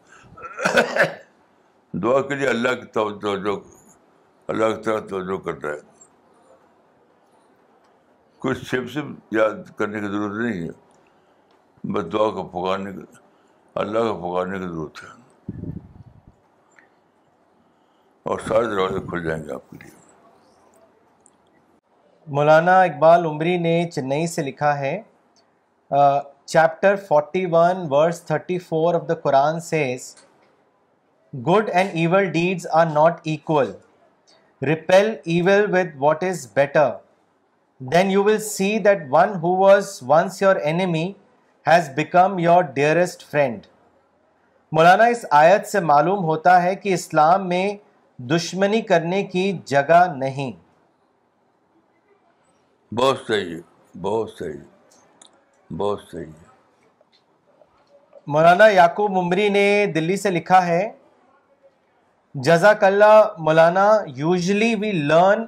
دعا 1.93 2.21
کے 2.21 2.35
لیے 2.35 2.49
اللہ 2.49 2.75
کی 2.75 2.87
توجہ، 2.87 3.51
اللہ 4.49 4.77
کی 4.77 4.83
طرح 4.83 5.01
توجہ 5.01 5.45
کر 5.45 5.63
رہا 5.63 5.75
ہے۔ 5.75 5.79
کچھ 8.39 8.65
سم 8.65 8.89
سم 8.89 9.15
یاد 9.31 9.79
کرنے 9.79 10.01
کی 10.01 10.07
ضرورت 10.07 10.47
نہیں 10.47 10.69
ہے، 10.69 10.71
بس 11.93 12.13
دعا 12.13 12.31
کو 12.31 12.43
پکارنے 12.43 12.93
کی، 12.93 12.99
اللہ 13.75 13.99
کو 13.99 14.31
پکارنے 14.31 14.59
کی 14.59 14.65
ضرورت 14.65 15.05
ہے۔ 15.05 15.23
اور 18.23 18.39
سارے 18.49 18.65
دروازے 18.65 19.01
کھل 19.01 19.25
جائیں 19.25 19.45
گے 19.45 19.53
آپ 19.53 19.71
کے 19.71 19.77
لیے۔ 19.83 20.03
مولانا 22.27 22.83
اقبال 22.83 23.27
عمری 23.27 23.59
نے 23.59 23.91
چنئی 23.91 24.27
سے 24.27 24.43
لکھا 24.43 24.79
ہے 24.79 25.03
chapter 26.49 26.97
forty 26.97 27.47
one 27.47 27.87
verse 27.91 28.23
thirty 28.23 28.59
four 28.59 28.95
of 28.95 29.09
the 29.09 29.15
Quran 29.15 29.61
says 29.61 30.15
good 31.35 31.71
and 31.73 31.91
evil 31.93 32.25
deeds 32.25 32.67
are 32.71 32.87
not 32.87 33.21
equal 33.25 33.73
repel 34.63 35.15
evil 35.25 35.65
with 35.73 35.95
what 35.99 36.25
is 36.25 36.47
better 36.55 36.91
then 37.81 38.11
you 38.11 38.25
will 38.25 38.39
see 38.39 38.79
that 38.79 39.03
one 39.11 39.35
who 39.43 39.57
was 39.57 39.99
once 40.09 40.43
your 40.43 40.57
enemy 40.57 41.13
has 41.67 41.89
become 41.89 42.39
your 42.39 42.63
dearest 42.75 43.31
friend 43.31 43.67
مولانا 44.73 45.05
اس 45.05 45.25
آیت 45.31 45.67
سے 45.67 45.81
معلوم 45.81 46.25
ہوتا 46.25 46.63
ہے 46.63 46.75
کہ 46.75 46.95
اسلام 46.95 47.49
میں 47.49 47.77
دشمنی 48.19 48.81
کرنے 48.83 49.23
کی 49.25 49.53
جگہ 49.65 50.05
نہیں 50.17 50.53
بہت 52.93 53.19
صحیح 53.29 53.57
بہت 54.01 54.31
صحیح۔ 54.31 54.61
بہت 55.73 56.01
صحیح 56.11 56.33
مولانا 58.27 58.67
یعقوب 58.69 59.11
ممری 59.11 59.49
نے 59.49 59.65
دلی 59.95 60.17
سے 60.17 60.31
لکھا 60.31 60.67
ہے 60.67 60.83
جزاک 62.35 62.85
اللہ 62.85 63.35
مولانا 63.39 63.87
یوزلی 64.17 64.75
وی 64.75 64.93
لرن 64.93 65.45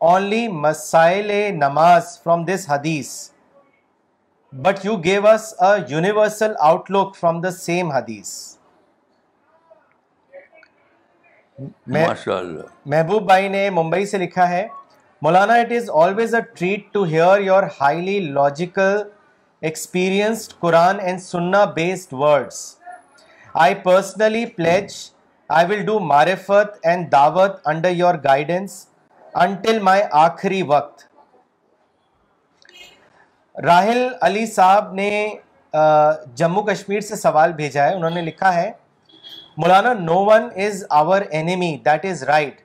اونلی 0.00 0.48
مسائل 0.48 1.30
نماز 1.56 2.18
فرام 2.22 2.44
دس 2.44 2.70
حدیث 2.70 3.10
but 4.52 4.84
you 4.84 4.96
give 4.96 5.28
us 5.28 5.52
a 5.62 5.72
universal 5.88 6.52
outlook 6.90 7.16
from 7.16 7.40
the 7.40 7.50
same 7.50 7.92
حدیث۔ 7.92 8.30
محبوب 12.86 13.26
بھائی 13.26 13.48
نے 13.48 13.68
ممبئی 13.70 14.06
سے 14.06 14.18
لکھا 14.18 14.48
ہے 14.48 14.66
مولانا 15.22 15.54
it 15.54 15.72
is 15.72 15.90
always 15.94 16.34
a 16.34 16.40
treat 16.54 16.92
to 16.92 17.04
hear 17.04 17.40
your 17.40 17.62
highly 17.80 18.18
logical 18.32 19.02
experienced 19.64 20.52
Quran 20.60 20.98
and 21.00 21.20
سننا 21.22 21.64
based 21.74 22.12
words 22.12 22.56
I 23.54 23.74
personally 23.74 24.44
pledge 24.46 24.94
I 25.50 25.66
will 25.66 25.84
do 25.86 25.98
معرفت 26.00 26.76
and 26.82 27.10
دعوت 27.12 27.60
under 27.64 27.90
your 27.90 28.14
guidance 28.24 28.86
until 29.34 29.78
my 29.78 30.02
آخری 30.12 30.62
وقت 30.62 31.04
راہل 33.54 34.06
علی 34.20 34.44
صاحب 34.46 34.92
نے 34.94 35.10
جموں 36.34 36.62
کشمیر 36.62 37.00
سے 37.00 37.16
سوال 37.16 37.52
بھیجا 37.52 37.86
ہے 37.86 37.94
انہوں 37.94 38.10
نے 38.10 38.22
لکھا 38.22 38.54
ہے 38.54 38.70
مولانا 39.56 39.92
no 39.92 40.18
one 40.24 40.48
is 40.56 40.84
our 40.90 41.22
enemy 41.30 41.76
that 41.84 42.04
is 42.04 42.22
right 42.22 42.60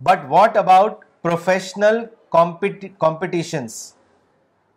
but 0.00 0.24
what 0.28 0.56
about 0.56 1.04
professional 1.22 2.04
competitions 2.30 3.82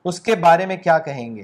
اس 0.06 0.19
کے 0.19 0.36
بارے 0.36 0.65
میں 0.65 0.77
کیا 0.77 0.97
کہیں 0.99 1.36
گے 1.36 1.43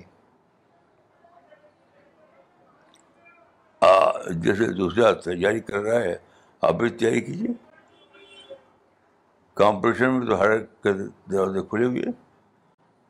جیسے 4.43 4.65
دوسرا 4.73 5.11
تیاری 5.13 5.59
کر 5.59 5.79
رہا 5.79 5.99
ہے، 5.99 6.15
آپ 6.61 6.73
بھی 6.73 6.89
تیاری 6.89 7.21
کیجیے 7.21 7.53
کمپٹیشن 9.57 10.13
میں 10.13 10.27
تو 10.27 10.39
ہر 10.39 10.49
ایک 10.49 10.81
کے 10.83 10.93
دروازے 11.31 11.61
کھلے 11.69 11.85
ہوئے 11.85 12.01
ہیں۔ 12.01 12.11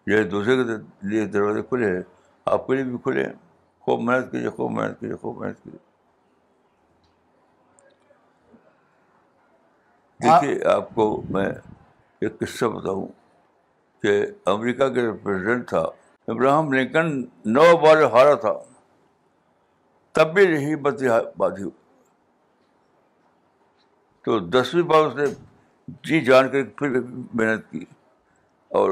جیسے 0.07 0.23
دوسرے 0.29 0.55
کے 0.55 0.63
لیے 1.07 1.25
دروازے 1.25 1.61
کھلے 1.61 1.87
ہیں، 1.95 2.03
آپ 2.45 2.67
کے 2.67 2.75
لیے 2.75 2.83
بھی 2.83 2.97
کھلے 3.03 3.23
ہیں۔ 3.25 3.33
خوب 3.79 4.01
محنت 4.01 4.31
کیجیے 4.31 4.49
خوب 4.49 4.71
محنت 4.71 4.99
کیجیے 4.99 5.15
خوب 5.15 5.37
محنت 5.41 5.63
کیجیے 5.63 5.79
دیکھیے، 10.19 10.63
آپ 10.65 10.93
کو 10.95 11.21
میں 11.29 11.49
ایک 12.21 12.39
قصہ 12.39 12.65
بتاؤں 12.65 13.07
کہ 14.03 14.25
امریکہ 14.45 14.87
کے 14.89 15.01
جو 15.01 15.13
پریزیڈنٹ 15.23 15.67
تھا 15.69 15.83
ابراہم 16.27 16.73
لنکن 16.73 17.19
نو 17.45 17.75
بار 17.77 18.01
ہارا 18.03 18.33
تھا۔ 18.33 18.53
تب 20.13 20.33
بھی 20.33 20.43
یہی 20.43 20.75
بتی 20.75 21.05
بادھی 21.37 21.63
تو 24.21 24.39
دسویں 24.39 24.83
بار 24.83 25.01
اس 25.05 25.15
نے 25.15 25.25
جی 26.03 26.21
جان 26.21 26.51
کر 26.51 26.63
پھر 26.77 26.89
محنت 27.33 27.71
کی 27.71 27.85
اور 28.69 28.91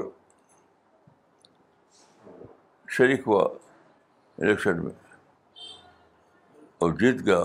شریک 2.87 3.21
ہوا 3.27 3.43
الیکشن 4.37 4.83
میں 4.83 4.91
اور 6.77 6.91
جیت 6.91 7.25
گیا۔ 7.25 7.39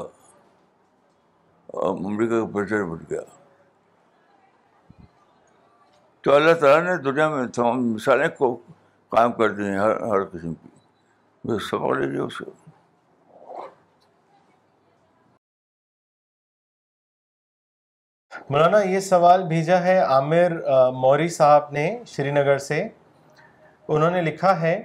اور 1.66 1.98
امریکہ 1.98 2.40
کا 2.40 2.46
پریزیڈنٹ 2.54 2.88
بن 2.88 3.04
گیا۔ 3.10 3.20
تو 6.20 6.34
اللہ 6.34 6.54
تعالیٰ 6.54 6.96
نے 6.96 7.02
دنیا 7.02 7.28
میں 7.28 7.46
تمام 7.46 7.92
مثالیں 7.92 8.28
کو 8.28 8.60
قائم 9.08 9.32
کر 9.32 9.50
دی 9.50 9.64
ہیں 9.64 9.78
ہر 9.78 10.00
ہر 10.00 10.24
قسم 10.24 10.54
کی۔ 10.54 10.68
سبق 11.58 11.98
لیجیے 11.98 12.20
اسے 12.20 12.44
مولانا، 18.50 18.80
یہ 18.80 19.00
سوال 19.00 19.42
بھیجا 19.42 19.82
ہے 19.82 19.98
عامر 19.98 20.52
موری 20.94 21.28
صاحب 21.28 21.70
نے 21.72 21.86
شری 22.06 22.30
نگر 22.30 22.58
سے۔ 22.58 22.88
انہوں 23.88 24.10
نے 24.10 24.20
لکھا 24.22 24.60
ہے، 24.60 24.82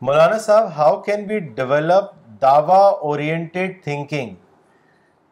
مولانا 0.00 0.38
صاحب 0.38 0.68
how 0.76 1.00
can 1.00 1.26
be 1.26 1.38
develop 1.38 2.14
Dawa 2.42 2.88
oriented 2.88 3.82
thinking 3.84 4.34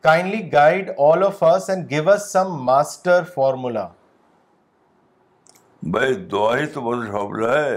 kindly 0.01 0.53
guide 0.53 0.91
all 0.99 1.25
of 1.25 1.43
us 1.43 1.71
and 1.71 1.91
give 1.91 2.11
us 2.11 2.33
some 2.33 2.53
master 2.65 3.23
formula 3.25 3.89
بھائی، 5.83 6.15
دعا 6.15 6.57
ہی 6.59 6.67
تو 6.67 6.81
بہت 6.81 7.09
حوصلہ 7.09 7.51
ہے۔ 7.59 7.77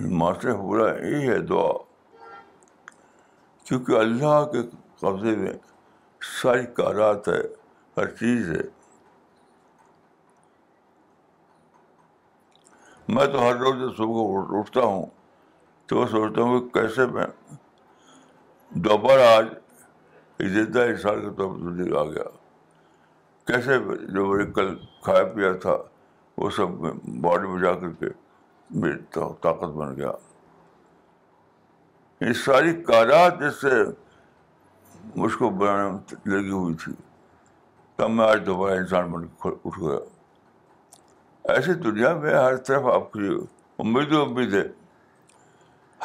ماسٹر 0.00 0.50
حوصلہ 0.50 1.04
یہی 1.04 1.28
ہے 1.28 1.38
دعا۔ 1.38 1.72
کیونکہ 3.64 3.92
اللہ 3.92 4.44
کے 4.52 4.62
قبضے 5.00 5.36
میں 5.36 5.52
ساری 6.20 6.66
کارات 6.66 7.28
ہے، 7.28 7.42
ہر 7.96 8.06
چیز 8.06 8.50
ہے۔ 8.50 8.80
میں 13.08 13.26
تو 13.26 13.42
ہر 13.42 13.56
روز 13.56 13.80
جب 13.80 13.96
صبح 13.96 14.58
اٹھتا 14.58 14.80
ہوں 14.80 15.06
تو 15.86 15.96
وہ 15.96 16.06
سوچتا 16.06 16.42
ہوں 16.42 16.60
کہ 16.60 16.68
کیسے 16.68 17.06
میں 17.06 17.26
دوبارہ 18.70 19.20
آج 19.20 19.46
زندہ 20.38 20.80
انسان 20.80 21.20
کے 21.20 21.36
طور 21.36 21.56
پر 21.56 21.96
آ 21.96 22.04
گیا۔ 22.04 22.24
کیسے 23.44 23.78
جو 24.06 24.26
میں 24.26 24.44
نے 24.44 24.52
کل 24.52 24.78
کھایا 24.78 25.24
پیا 25.24 25.52
تھا، 25.52 25.76
وہ 26.38 26.50
سب 26.50 26.68
باڈی 27.20 27.48
میں 27.48 27.62
جا 27.62 27.72
کر 27.72 27.88
کے 27.88 28.06
میری 28.70 28.98
طاقت 29.10 29.64
بن 29.64 29.96
گیا۔ 29.96 30.12
یہ 32.20 32.32
ساری 32.32 32.82
کارات 32.82 33.40
جس 33.40 33.60
سے 33.60 33.84
مجھ 35.16 35.36
کو 35.36 35.50
بنانے 35.50 36.14
لگی 36.24 36.50
ہوئی 36.50 36.74
تھی۔ 36.74 36.92
تب 37.96 38.10
میں 38.10 38.24
آج 38.28 38.46
دوبارہ 38.46 38.78
انسان 38.78 39.10
بن 39.10 39.26
کے 39.26 39.48
اٹھ 39.64 39.80
گیا۔ 39.80 39.98
ایسی 41.54 41.72
دنیا 41.74 42.14
میں 42.14 42.34
ہر 42.34 42.56
طرف 42.56 42.82
آپ 42.84 43.12
کی 43.12 43.28
امید 43.78 44.12
و 44.12 44.22
امید 44.22 44.54
ہے 44.54 44.62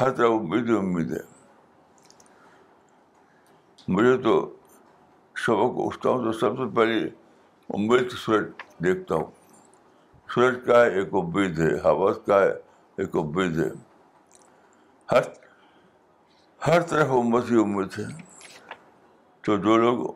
ہر 0.00 0.10
طرف 0.10 0.30
امید 0.30 0.70
و 0.70 0.78
امید 0.78 1.12
ہے 1.12 1.20
مجھے 3.88 4.18
تو 4.18 4.56
سبق 5.36 5.76
اٹھتا 5.76 6.10
ہوں 6.10 6.24
تو 6.24 6.32
سب 6.32 6.56
سے 6.56 6.76
پہلے 6.76 7.06
امید 7.68 8.10
سورج 8.10 8.48
دیکھتا 8.84 9.14
ہوں۔ 9.14 9.24
سورج 10.34 10.58
کا 10.66 10.80
ہے 10.80 10.90
ایک 10.90 11.08
امید 11.12 11.58
ہے 11.58 11.74
حوث 11.74 12.16
کا 12.26 12.40
ہے 12.40 12.52
ایک 12.96 13.16
امید 13.16 13.58
ہے۔ 13.58 13.68
ہر 15.12 15.20
ہر 16.66 16.80
طرف 16.82 17.08
امت 17.10 17.50
ہی 17.50 17.56
امید 17.62 17.98
ہے۔ 17.98 18.35
تو 19.46 19.56
جو 19.56 19.76
لوگ 19.76 20.12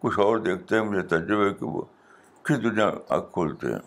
کچھ 0.00 0.18
اور 0.18 0.38
دیکھتے 0.38 0.76
ہیں، 0.76 0.82
مجھے 0.82 1.02
تجربہ 1.02 1.44
ہے 1.44 1.54
کہ 1.54 1.64
وہ 1.64 1.82
کس 2.42 2.62
دنیا 2.62 2.90
آنکھ 3.08 3.32
کھولتے 3.32 3.66
ہیں۔ 3.66 3.78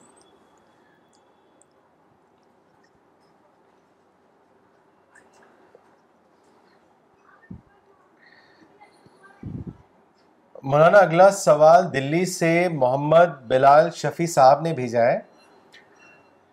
مولانا، 10.63 10.97
اگلا 10.97 11.32
سوال 11.32 11.93
دلی 11.93 12.26
سے 12.26 12.67
محمد 12.74 13.41
بلال 13.47 13.91
شفیع 13.91 14.26
صاحب 14.26 14.61
نے 14.61 14.74
بھیجا 14.74 15.01
ہے۔ 15.01 15.20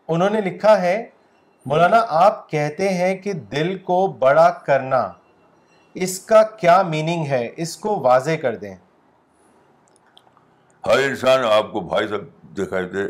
انہوں 0.09 0.31
نے 0.31 0.41
لکھا 0.41 0.81
ہے، 0.83 1.11
مولانا، 1.67 2.05
آپ 2.09 2.51
کہتے 2.51 2.89
ہیں 2.89 3.17
کہ 3.17 3.33
دل 3.33 3.79
کو 3.79 4.07
بڑا 4.07 4.51
کرنا 4.51 5.13
اس 5.99 6.27
کا 6.27 6.43
کیا 6.43 6.83
میننگ 6.83 7.27
ہے؟ 7.27 7.55
اس 7.57 7.77
کو 7.77 8.01
واضح 8.01 8.31
کر 8.43 8.57
دیں۔ 8.57 8.77
ہر 10.87 10.99
انسان 10.99 11.45
آپ 11.45 11.73
کو 11.73 11.81
بھائی 11.81 12.09
صاحب 12.09 12.55
دکھائی 12.57 12.89
دے، 12.89 13.05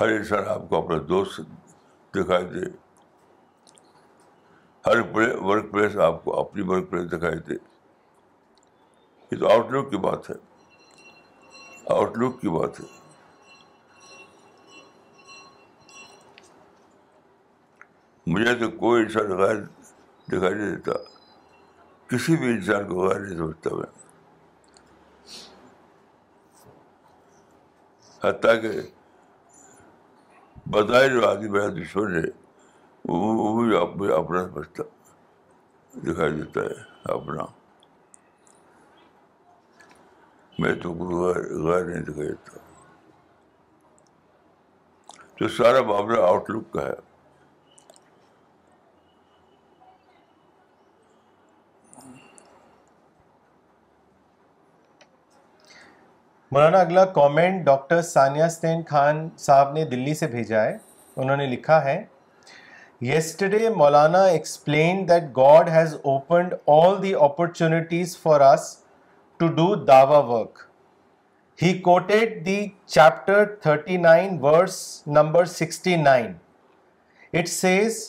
ہر 0.00 0.08
انسان 0.08 0.48
آپ 0.48 0.62
کو 0.68 0.78
اپنا 0.78 0.96
دوست 1.08 1.40
دکھائی 2.14 2.44
دے۔ 2.44 2.66
ہر 4.86 4.96
ورک 5.42 5.72
پلیس 5.72 5.96
آپ 5.96 6.24
کو 6.24 6.40
اپنی 6.40 6.62
ورک 6.62 6.90
پلیس 6.90 7.12
دکھائی 7.12 7.38
دے۔ 7.38 7.54
یہ 9.30 9.38
تو 9.38 9.48
آؤٹ 9.48 9.70
لک 9.70 9.90
کی 9.90 9.96
بات 9.96 10.30
ہے۔ 10.30 10.34
آؤٹ 11.90 12.18
لک 12.18 12.40
کی 12.40 12.48
بات 12.48 12.80
ہے۔ 12.80 12.84
مجھے 18.26 18.54
تو 18.54 18.70
کوئی 18.70 19.02
انسان 19.02 19.36
غیر 19.38 19.56
دکھائی 20.26 20.54
نہیں 20.54 20.76
دیتا۔ 20.76 21.15
کسی 22.08 22.36
بھی 22.36 22.46
انسان 22.46 22.88
کو 22.88 23.08
غیر 23.08 23.20
نہیں 23.20 23.38
سمجھتا 23.38 23.70
میں۔ 23.74 24.06
حتیٰ 28.24 28.62
کہ 28.62 28.70
بظاہر 30.66 31.08
جو 31.08 31.28
آدمی 31.28 31.48
میرا 31.48 31.68
دشمن 31.68 32.14
ہے، 32.16 32.30
وہ 33.08 33.62
بھی 33.62 34.12
اپنا 34.14 34.48
سمجھتا 34.48 34.82
دکھائی 35.92 36.32
دیتا 36.32 36.60
ہے، 36.60 36.82
اپنا۔ 37.04 37.44
میں 40.58 40.74
تو 40.74 40.94
غیر 40.94 41.62
غیر 41.62 41.84
نہیں 41.84 42.02
دکھائی 42.02 42.28
دیتا۔ 42.28 42.58
تو 45.38 45.48
سارا 45.48 45.82
معاملہ 45.82 46.20
آؤٹ 46.20 46.50
لک 46.50 46.72
کا 46.72 46.82
ہے۔ 46.82 47.05
مولانا، 56.56 56.78
اگلا 56.80 57.04
کامنٹ 57.04 57.64
ڈاکٹر 57.64 58.00
ثانیہ 58.02 58.42
استین 58.42 58.82
خان 58.88 59.18
صاحب 59.38 59.72
نے 59.72 59.84
دلی 59.84 60.12
سے 60.14 60.26
بھیجا 60.26 60.62
ہے۔ 60.64 60.76
انہوں 61.16 61.36
نے 61.36 61.46
لکھا 61.46 61.82
ہے 61.84 61.96
yesterday 63.00 63.68
Maulana 63.76 64.22
explain 64.24 65.06
that 65.08 65.24
God 65.36 65.68
has 65.70 65.94
opened 65.94 66.54
all 66.76 67.02
the 67.02 67.14
opportunities 67.14 68.16
for 68.18 68.40
us 68.40 68.64
to 69.40 69.46
do 69.56 69.74
Dawa 69.84 70.18
work 70.30 70.58
he 71.58 71.72
quoted 71.88 72.44
the 72.46 72.58
chapter 72.86 73.44
thirty 73.62 73.96
nine 74.08 74.38
verse 74.42 74.80
number 75.18 75.44
sixty 75.60 75.96
nine 76.08 76.32
it 77.32 77.48
says 77.48 78.02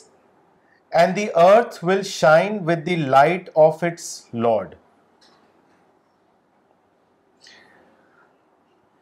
and 0.92 1.16
the 1.16 1.28
earth 1.46 1.84
will 1.86 2.02
shine 2.14 2.60
with 2.66 2.86
the 2.86 2.96
light 2.96 3.50
of 3.66 3.84
its 3.84 4.10
lord 4.34 4.76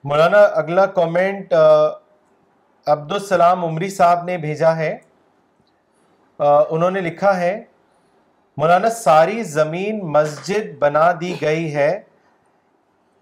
مولانا، 0.05 0.37
اگلا 0.37 0.85
comment 0.85 1.53
Abdul Salam 2.85 3.65
عمری 3.65 3.89
صاحب 3.89 4.23
نے 4.23 4.37
بھیجا 4.37 4.75
ہے۔ 4.75 4.97
انہوں 6.39 6.91
نے 6.91 7.01
لکھا 7.01 7.39
ہے، 7.39 7.63
مولانا، 8.57 8.89
ساری 8.89 9.43
زمین 9.43 9.99
مسجد 10.03 10.77
بنا 10.79 11.11
دی 11.21 11.35
گئی 11.41 11.75
ہے۔ 11.75 12.01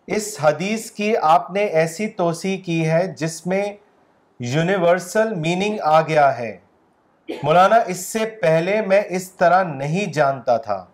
اس 0.08 0.38
حدیث 0.44 0.92
کی 0.92 1.18
آپ 1.18 1.52
نے 1.52 1.64
ایسی 1.64 2.08
توسیع 2.08 2.58
کی 2.66 2.90
ہے 2.90 3.08
جس 3.08 3.48
میں 3.48 3.66
یونیورسل 4.40 5.34
میننگ 5.34 5.78
آ 5.82 6.02
گیا 6.02 6.38
ہے۔ 6.38 6.58
مولانا، 7.44 7.76
اس 7.76 8.06
سے 8.06 8.20
پہلے 8.26 8.82
میں 8.82 9.02
اس 9.10 9.32
طرح 9.32 9.64
نہیں 9.64 10.14
جانتا 10.14 10.58
تھا۔ 10.58 10.86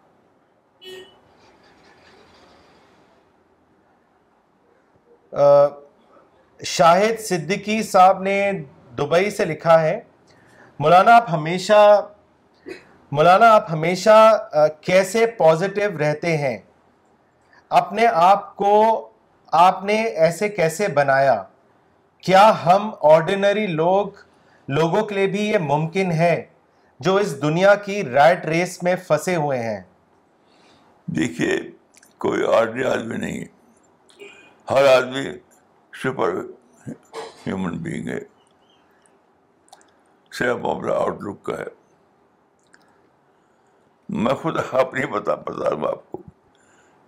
شاہد 6.60 7.20
صدیقی 7.20 7.82
صاحب 7.84 8.22
نے 8.22 8.52
دبئی 8.98 9.30
سے 9.30 9.46
لکھا 9.46 9.82
ہے۔ 9.82 10.00
مولانا 10.80 11.16
آپ 11.16 11.30
ہمیشہ، 11.32 12.10
مولانا 13.12 13.52
آپ 13.54 13.72
ہمیشہ 13.72 14.48
کیسے 14.82 15.26
پازیٹیو 15.26 15.98
رہتے 16.00 16.36
ہیں؟ 16.38 16.58
اپنے 17.70 18.06
آپ 18.08 18.56
کو 18.56 19.10
آپ 19.52 19.84
نے 19.84 19.96
ایسے 19.96 20.50
کیسے 20.50 20.88
بنایا؟ 20.88 21.42
کیا 22.24 22.52
ہم 22.66 22.92
آرڈینری 23.02 23.68
لوگ، 23.68 24.08
لوگوں 24.68 25.04
کے 25.06 25.16
لیے 25.16 25.28
بھی 25.28 25.46
یہ 25.50 25.58
ممکن 25.58 26.12
ہے 26.12 26.46
جو 27.00 27.16
اس 27.16 27.42
دنیا 27.42 27.76
کی 27.76 28.04
رائٹ 28.04 28.46
ریس 28.46 28.82
میں 28.84 28.96
پھنسے 29.08 29.36
ہوئے 29.36 29.60
ہیں؟ 29.60 29.82
دیکھیے، 31.08 31.58
کوئی 32.18 32.44
آرڈنری 32.56 32.84
آدمی 32.84 33.18
نہیں 33.18 33.40
ہے۔ 33.40 33.59
ہر 34.70 34.98
آدمی 34.98 35.24
سپر 35.94 36.36
ہیومن 37.48 37.78
بینگ 37.78 38.08
ہے۔ 38.08 38.20
صرف 40.32 40.58
معاملہ 40.58 40.92
آؤٹ 40.92 41.22
لک 41.22 41.44
کا 41.44 41.60
ہے۔ 41.60 41.66
میں 44.10 44.34
خود 44.34 44.58
آپ 44.72 44.94
نہیں 44.94 45.06
بتا 45.06 45.36
بتا 45.36 45.76
ہوں 45.76 45.88
آپ 45.88 46.12
کو 46.12 46.22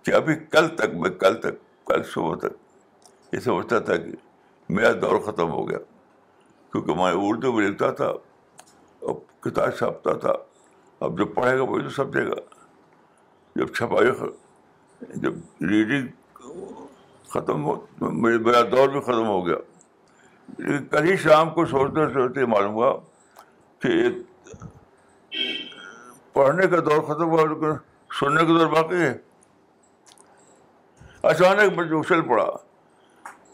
کہ 0.02 0.10
ابھی 0.10 0.34
کل 0.34 0.68
تک 0.68 0.94
میں 0.94 1.10
کل 1.10 1.40
تک، 1.40 1.86
کل 1.86 2.02
صبح 2.02 2.34
تک 2.36 2.46
یہ 3.32 3.40
سمجھتا 3.40 3.78
تھا 3.78 3.96
کہ 3.96 4.10
میرا 4.68 4.92
دور 4.92 5.32
ختم 5.32 5.50
ہو 5.50 5.68
گیا۔ 5.68 5.78
کیونکہ 6.72 6.94
میں 6.94 7.12
اردو 7.16 7.52
میں 7.52 7.68
لکھتا 7.68 7.90
تھا 7.90 8.06
اور 9.00 9.42
کتاب 9.42 9.70
چھاپتا 9.70 10.12
تھا۔ 10.12 10.32
اب 11.00 11.18
جو 11.18 11.26
پڑھے 11.26 11.58
گا 11.58 11.62
وہی 11.62 11.82
تو 11.82 11.88
سمجھے 11.88 12.26
گا۔ 12.26 12.54
جب 13.56 13.68
چھپائی، 13.68 14.10
جب 15.00 15.34
ریڈنگ 15.68 16.08
ختم 17.34 17.64
ہو 17.64 17.86
میرا 18.00 18.62
دور 18.62 18.88
بھی 18.88 19.00
ختم 19.00 19.26
ہو 19.26 19.46
گیا۔ 19.46 19.56
لیکن 20.58 20.84
کل 20.86 21.10
ہی 21.10 21.16
شام 21.16 21.50
کو 21.50 21.66
سوچتے 21.66 22.12
سوچتے 22.12 22.46
معلوم 22.46 22.72
ہوا 22.74 22.96
کہ 23.78 23.88
ایک 23.88 24.14
پڑھنے 26.32 26.66
کا 26.66 26.76
دور 26.76 27.02
ختم 27.02 27.24
ہوا، 27.24 27.46
لیکن 27.46 27.72
سننے 28.20 28.40
کا 28.40 28.46
دور 28.46 28.66
باقی 28.66 28.96
ہے۔ 28.96 29.18
اچانک 31.22 31.78
میں 31.78 31.84
جو 31.84 32.00
اچھل 32.00 32.20
پڑا 32.20 32.44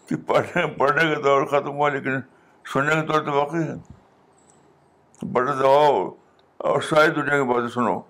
کہ 0.06 0.16
پڑھنے 0.26 0.66
پڑھنے 0.66 1.14
کا 1.14 1.20
دور 1.24 1.46
ختم 1.46 1.70
ہوا، 1.70 1.88
لیکن 1.88 2.20
سننے 2.72 2.94
کا 2.94 3.02
دور 3.02 3.20
تو 3.20 3.32
باقی 3.32 3.68
ہے۔ 3.68 3.74
بڑے 5.32 5.52
دباؤ 5.52 6.14
اور 6.56 6.80
ساری 6.80 7.10
دنیا 7.10 7.36
کی 7.36 7.42
باتیں 7.42 7.68
سنو۔ 7.68 8.00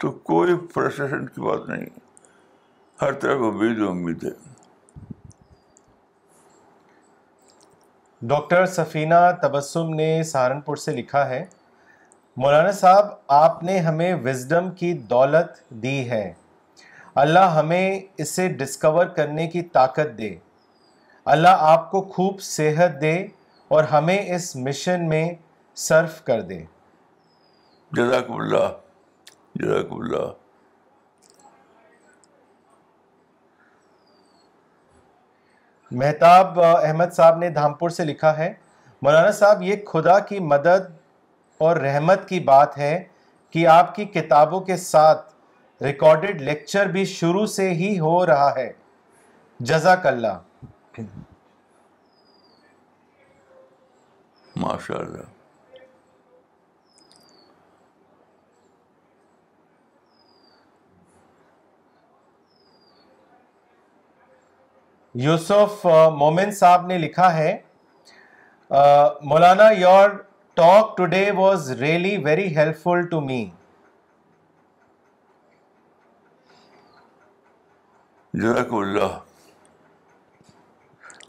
تو 0.00 0.10
کوئی 0.10 0.52
فرسٹریشن 0.74 1.26
کی 1.26 1.40
بات 1.40 1.68
نہیں۔ 1.68 1.86
ہر 3.02 3.12
طرح 3.12 3.34
امید 3.34 3.78
امید 3.78 4.24
ہے۔ 4.24 4.30
ڈاکٹر 8.22 8.66
سفینہ 8.66 9.14
تبسم 9.42 9.94
نے 9.94 10.22
سہارنپور 10.22 10.76
سے 10.76 10.92
لکھا 10.92 11.28
ہے 11.28 11.44
مولانا 12.36 12.70
صاحب 12.70 13.06
آپ 13.28 13.62
نے 13.62 13.78
ہمیں 13.78 14.14
وزڈم 14.14 14.70
کی 14.70 14.92
دولت 14.92 15.70
دی 15.70 16.10
ہے۔ 16.10 16.32
اللہ 17.14 17.38
ہمیں 17.38 18.00
اسے 18.18 18.48
ڈسکور 18.48 19.06
کرنے 19.06 19.48
کی 19.48 19.62
طاقت 19.62 20.18
دے۔ 20.18 20.36
اللہ 21.24 21.56
آپ 21.58 21.90
کو 21.90 22.02
خوب 22.02 22.40
صحت 22.40 23.00
دے 23.00 23.26
اور 23.68 23.84
ہمیں 23.84 24.34
اس 24.34 24.56
مشن 24.56 25.08
میں 25.08 25.34
صرف 25.74 26.24
کر 26.24 26.40
دے۔ 26.40 26.64
جزاک 27.92 28.30
اللہ۔ 28.30 28.89
جزاک 29.60 29.92
اللہ 29.92 30.32
مہتاب 35.90 36.60
احمد 36.60 37.12
صاحب 37.12 37.38
نے 37.38 37.50
دھامپور 37.50 37.90
سے 37.90 38.04
لکھا 38.04 38.38
ہے 38.38 38.54
مولانا 39.02 39.30
صاحب 39.30 39.62
یہ 39.62 39.76
خدا 39.86 40.18
کی 40.18 40.38
مدد 40.38 40.90
اور 41.58 41.76
رحمت 41.76 42.28
کی 42.28 42.40
بات 42.40 42.78
ہے 42.78 43.04
کہ 43.50 43.66
آپ 43.66 43.94
کی 43.94 44.04
کتابوں 44.04 44.60
کے 44.60 44.76
ساتھ 44.76 45.34
ریکارڈڈ 45.82 46.40
لیکچر 46.40 46.86
بھی 46.86 47.04
شروع 47.04 47.46
سے 47.46 47.70
ہی 47.70 48.00
ہو 48.00 48.26
رہا 48.26 48.54
ہے۔ 48.56 48.72
جزاک 49.60 50.06
اللہ۔ 50.06 50.38
ماشاء 54.56 54.94
اللہ 54.94 55.39
یوسف 65.14 65.86
مومن 66.16 66.50
صاحب 66.52 66.86
نے 66.86 66.98
لکھا 66.98 67.32
ہے 67.36 67.56
مولانا 69.22 69.70
your 69.70 70.10
talk 70.56 70.96
today 70.96 71.30
was 71.30 71.70
really 71.80 72.16
very 72.24 72.56
helpful 72.82 73.06
to 73.10 73.20
me 73.20 73.44
جزاک 78.34 78.72
اللہ 78.72 79.18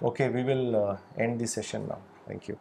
Okay, 0.03 0.29
we 0.29 0.41
will 0.41 0.75
uh, 0.75 0.97
end 1.15 1.39
the 1.39 1.45
session 1.45 1.87
now. 1.87 1.99
Thank 2.27 2.47
you. 2.47 2.57